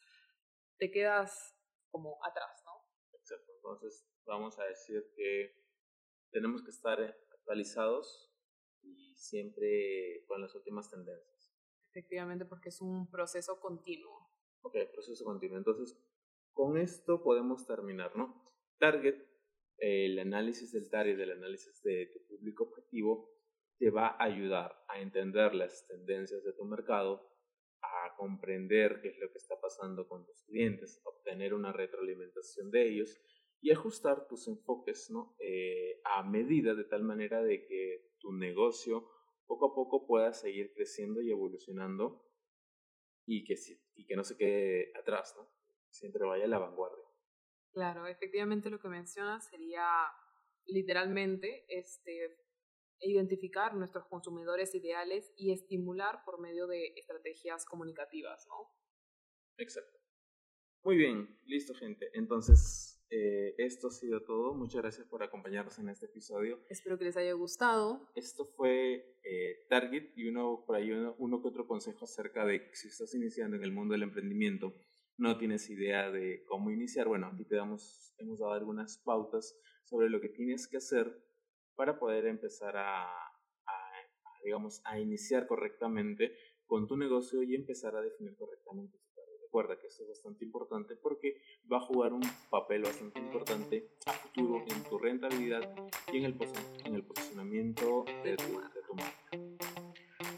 te 0.78 0.92
quedas 0.92 1.56
como 1.90 2.18
atrás, 2.26 2.62
¿no? 2.66 3.18
Exacto. 3.18 3.52
Entonces, 3.56 4.08
vamos 4.26 4.60
a 4.60 4.66
decir 4.66 5.04
que 5.16 5.56
tenemos 6.32 6.64
que 6.64 6.72
estar 6.72 7.00
actualizados 7.32 8.32
y 8.82 9.16
siempre 9.16 10.26
con 10.28 10.42
las 10.42 10.54
últimas 10.56 10.90
tendencias. 10.90 11.56
Efectivamente, 11.90 12.46
porque 12.46 12.70
es 12.70 12.82
un 12.82 13.10
proceso 13.10 13.60
continuo. 13.60 14.30
Ok, 14.62 14.76
proceso 14.92 15.24
continuo. 15.24 15.58
Entonces, 15.58 15.98
con 16.52 16.78
esto 16.78 17.24
podemos 17.24 17.66
terminar, 17.66 18.16
¿no? 18.18 18.44
Target, 18.80 19.16
el 19.78 20.20
análisis 20.20 20.72
del 20.72 20.90
target, 20.90 21.20
el 21.20 21.32
análisis 21.32 21.82
de 21.84 22.08
tu 22.08 22.26
público 22.28 22.66
objetivo, 22.66 23.30
te 23.78 23.90
va 23.90 24.08
a 24.08 24.24
ayudar 24.24 24.76
a 24.88 25.02
entender 25.02 25.54
las 25.54 25.86
tendencias 25.88 26.44
de 26.44 26.54
tu 26.54 26.66
mercado, 26.66 27.30
a 27.82 28.16
comprender 28.16 29.02
qué 29.02 29.10
es 29.10 29.20
lo 29.20 29.32
que 29.32 29.38
está 29.38 29.60
pasando 29.60 30.08
con 30.08 30.26
tus 30.26 30.44
clientes, 30.44 31.02
obtener 31.04 31.54
una 31.54 31.74
retroalimentación 31.74 32.72
de 32.72 32.90
ellos 32.90 33.22
y 33.62 33.72
ajustar 33.72 34.28
tus 34.28 34.48
enfoques 34.48 35.10
¿no? 35.10 35.36
Eh, 35.40 36.02
a 36.04 36.24
medida 36.24 36.74
de 36.74 36.86
tal 36.86 37.04
manera 37.04 37.44
de 37.44 37.66
que 37.66 38.12
tu 38.20 38.32
negocio 38.32 39.10
poco 39.46 39.72
a 39.72 39.76
poco 39.76 40.08
pueda 40.08 40.34
seguir 40.34 40.74
creciendo 40.74 41.22
y 41.22 41.32
evolucionando 41.32 42.24
y 43.26 43.44
que, 43.44 43.56
y 43.96 44.06
que 44.06 44.16
no 44.16 44.24
se 44.24 44.38
quede 44.38 44.92
atrás, 44.96 45.34
¿no? 45.38 45.50
Siempre 45.90 46.26
vaya 46.26 46.46
a 46.46 46.48
la 46.48 46.60
vanguardia. 46.60 47.05
Claro, 47.76 48.08
efectivamente 48.08 48.70
lo 48.70 48.80
que 48.80 48.88
mencionas 48.88 49.50
sería 49.50 49.86
literalmente 50.66 51.66
este, 51.68 52.38
identificar 53.02 53.76
nuestros 53.76 54.06
consumidores 54.06 54.74
ideales 54.74 55.34
y 55.36 55.52
estimular 55.52 56.24
por 56.24 56.40
medio 56.40 56.68
de 56.68 56.94
estrategias 56.96 57.66
comunicativas, 57.66 58.48
¿no? 58.48 58.72
Exacto. 59.58 60.00
Muy 60.86 60.96
bien, 60.96 61.38
listo 61.48 61.74
gente. 61.74 62.10
Entonces, 62.14 63.06
eh, 63.10 63.56
esto 63.58 63.90
ha 63.90 63.92
sido 63.92 64.24
todo. 64.24 64.54
Muchas 64.54 64.82
gracias 64.82 65.06
por 65.08 65.22
acompañarnos 65.22 65.78
en 65.78 65.90
este 65.90 66.06
episodio. 66.06 66.62
Espero 66.70 66.98
que 66.98 67.04
les 67.04 67.18
haya 67.18 67.34
gustado. 67.34 68.10
Esto 68.16 68.46
fue 68.46 69.20
eh, 69.26 69.66
Target 69.68 70.14
y 70.16 70.30
uno 70.30 70.64
por 70.66 70.78
ahí 70.78 70.92
uno, 70.92 71.14
uno, 71.20 71.42
que 71.42 71.50
otro 71.50 71.68
consejo 71.68 72.06
acerca 72.06 72.46
de 72.46 72.70
si 72.72 72.88
estás 72.88 73.14
iniciando 73.16 73.58
en 73.58 73.64
el 73.64 73.74
mundo 73.74 73.92
del 73.92 74.04
emprendimiento, 74.04 74.74
no 75.18 75.38
tienes 75.38 75.70
idea 75.70 76.12
de 76.12 76.44
cómo 76.46 76.72
iniciar. 76.72 77.08
Bueno, 77.08 77.28
aquí 77.28 77.46
te 77.46 77.56
damos, 77.56 78.14
hemos 78.18 78.40
dado 78.40 78.54
algunas 78.54 78.98
pautas 78.98 79.58
sobre 79.84 80.10
lo 80.10 80.20
que 80.22 80.30
tienes 80.30 80.68
que 80.68 80.78
hacer 80.78 81.24
para 81.76 82.00
poder 82.00 82.26
empezar 82.26 82.76
a, 82.78 83.08
digamos, 84.44 84.82
a 84.86 85.00
iniciar 85.00 85.48
correctamente 85.48 86.36
con 86.66 86.88
tu 86.88 86.98
negocio 86.98 87.44
y 87.44 87.56
empezar 87.56 87.96
a 87.96 88.02
definir 88.02 88.36
correctamente 88.36 88.98
Recuerda 89.56 89.80
que 89.80 89.88
esto 89.88 90.04
es 90.04 90.10
bastante 90.10 90.44
importante 90.44 90.98
porque 90.98 91.42
va 91.72 91.78
a 91.78 91.80
jugar 91.80 92.12
un 92.12 92.22
papel 92.50 92.82
bastante 92.82 93.22
importante 93.22 93.88
a 94.06 94.12
futuro 94.12 94.66
en 94.68 94.84
tu 94.84 94.98
rentabilidad 94.98 95.74
y 96.12 96.18
en 96.18 96.26
el, 96.26 96.36
en 96.84 96.96
el 96.96 97.04
posicionamiento 97.04 98.04
de 98.26 98.36
tu, 98.36 98.60
de 98.60 98.82
tu 98.86 98.96
marca. 98.96 99.30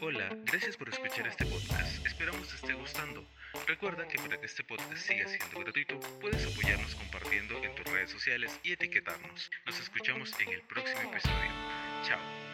Hola, 0.00 0.28
gracias 0.44 0.76
por 0.76 0.88
escuchar 0.90 1.26
este 1.26 1.46
podcast. 1.46 2.06
Esperamos 2.06 2.46
te 2.46 2.54
esté 2.54 2.74
gustando. 2.74 3.26
Recuerda 3.66 4.06
que 4.08 4.18
para 4.18 4.38
que 4.38 4.46
este 4.46 4.64
podcast 4.64 4.96
siga 4.96 5.26
siendo 5.28 5.60
gratuito, 5.60 5.98
puedes 6.20 6.46
apoyarnos 6.46 6.94
compartiendo 6.94 7.62
en 7.62 7.74
tus 7.74 7.86
redes 7.86 8.10
sociales 8.10 8.58
y 8.62 8.72
etiquetarnos. 8.72 9.50
Nos 9.66 9.80
escuchamos 9.80 10.34
en 10.40 10.48
el 10.50 10.62
próximo 10.62 11.00
episodio. 11.12 12.47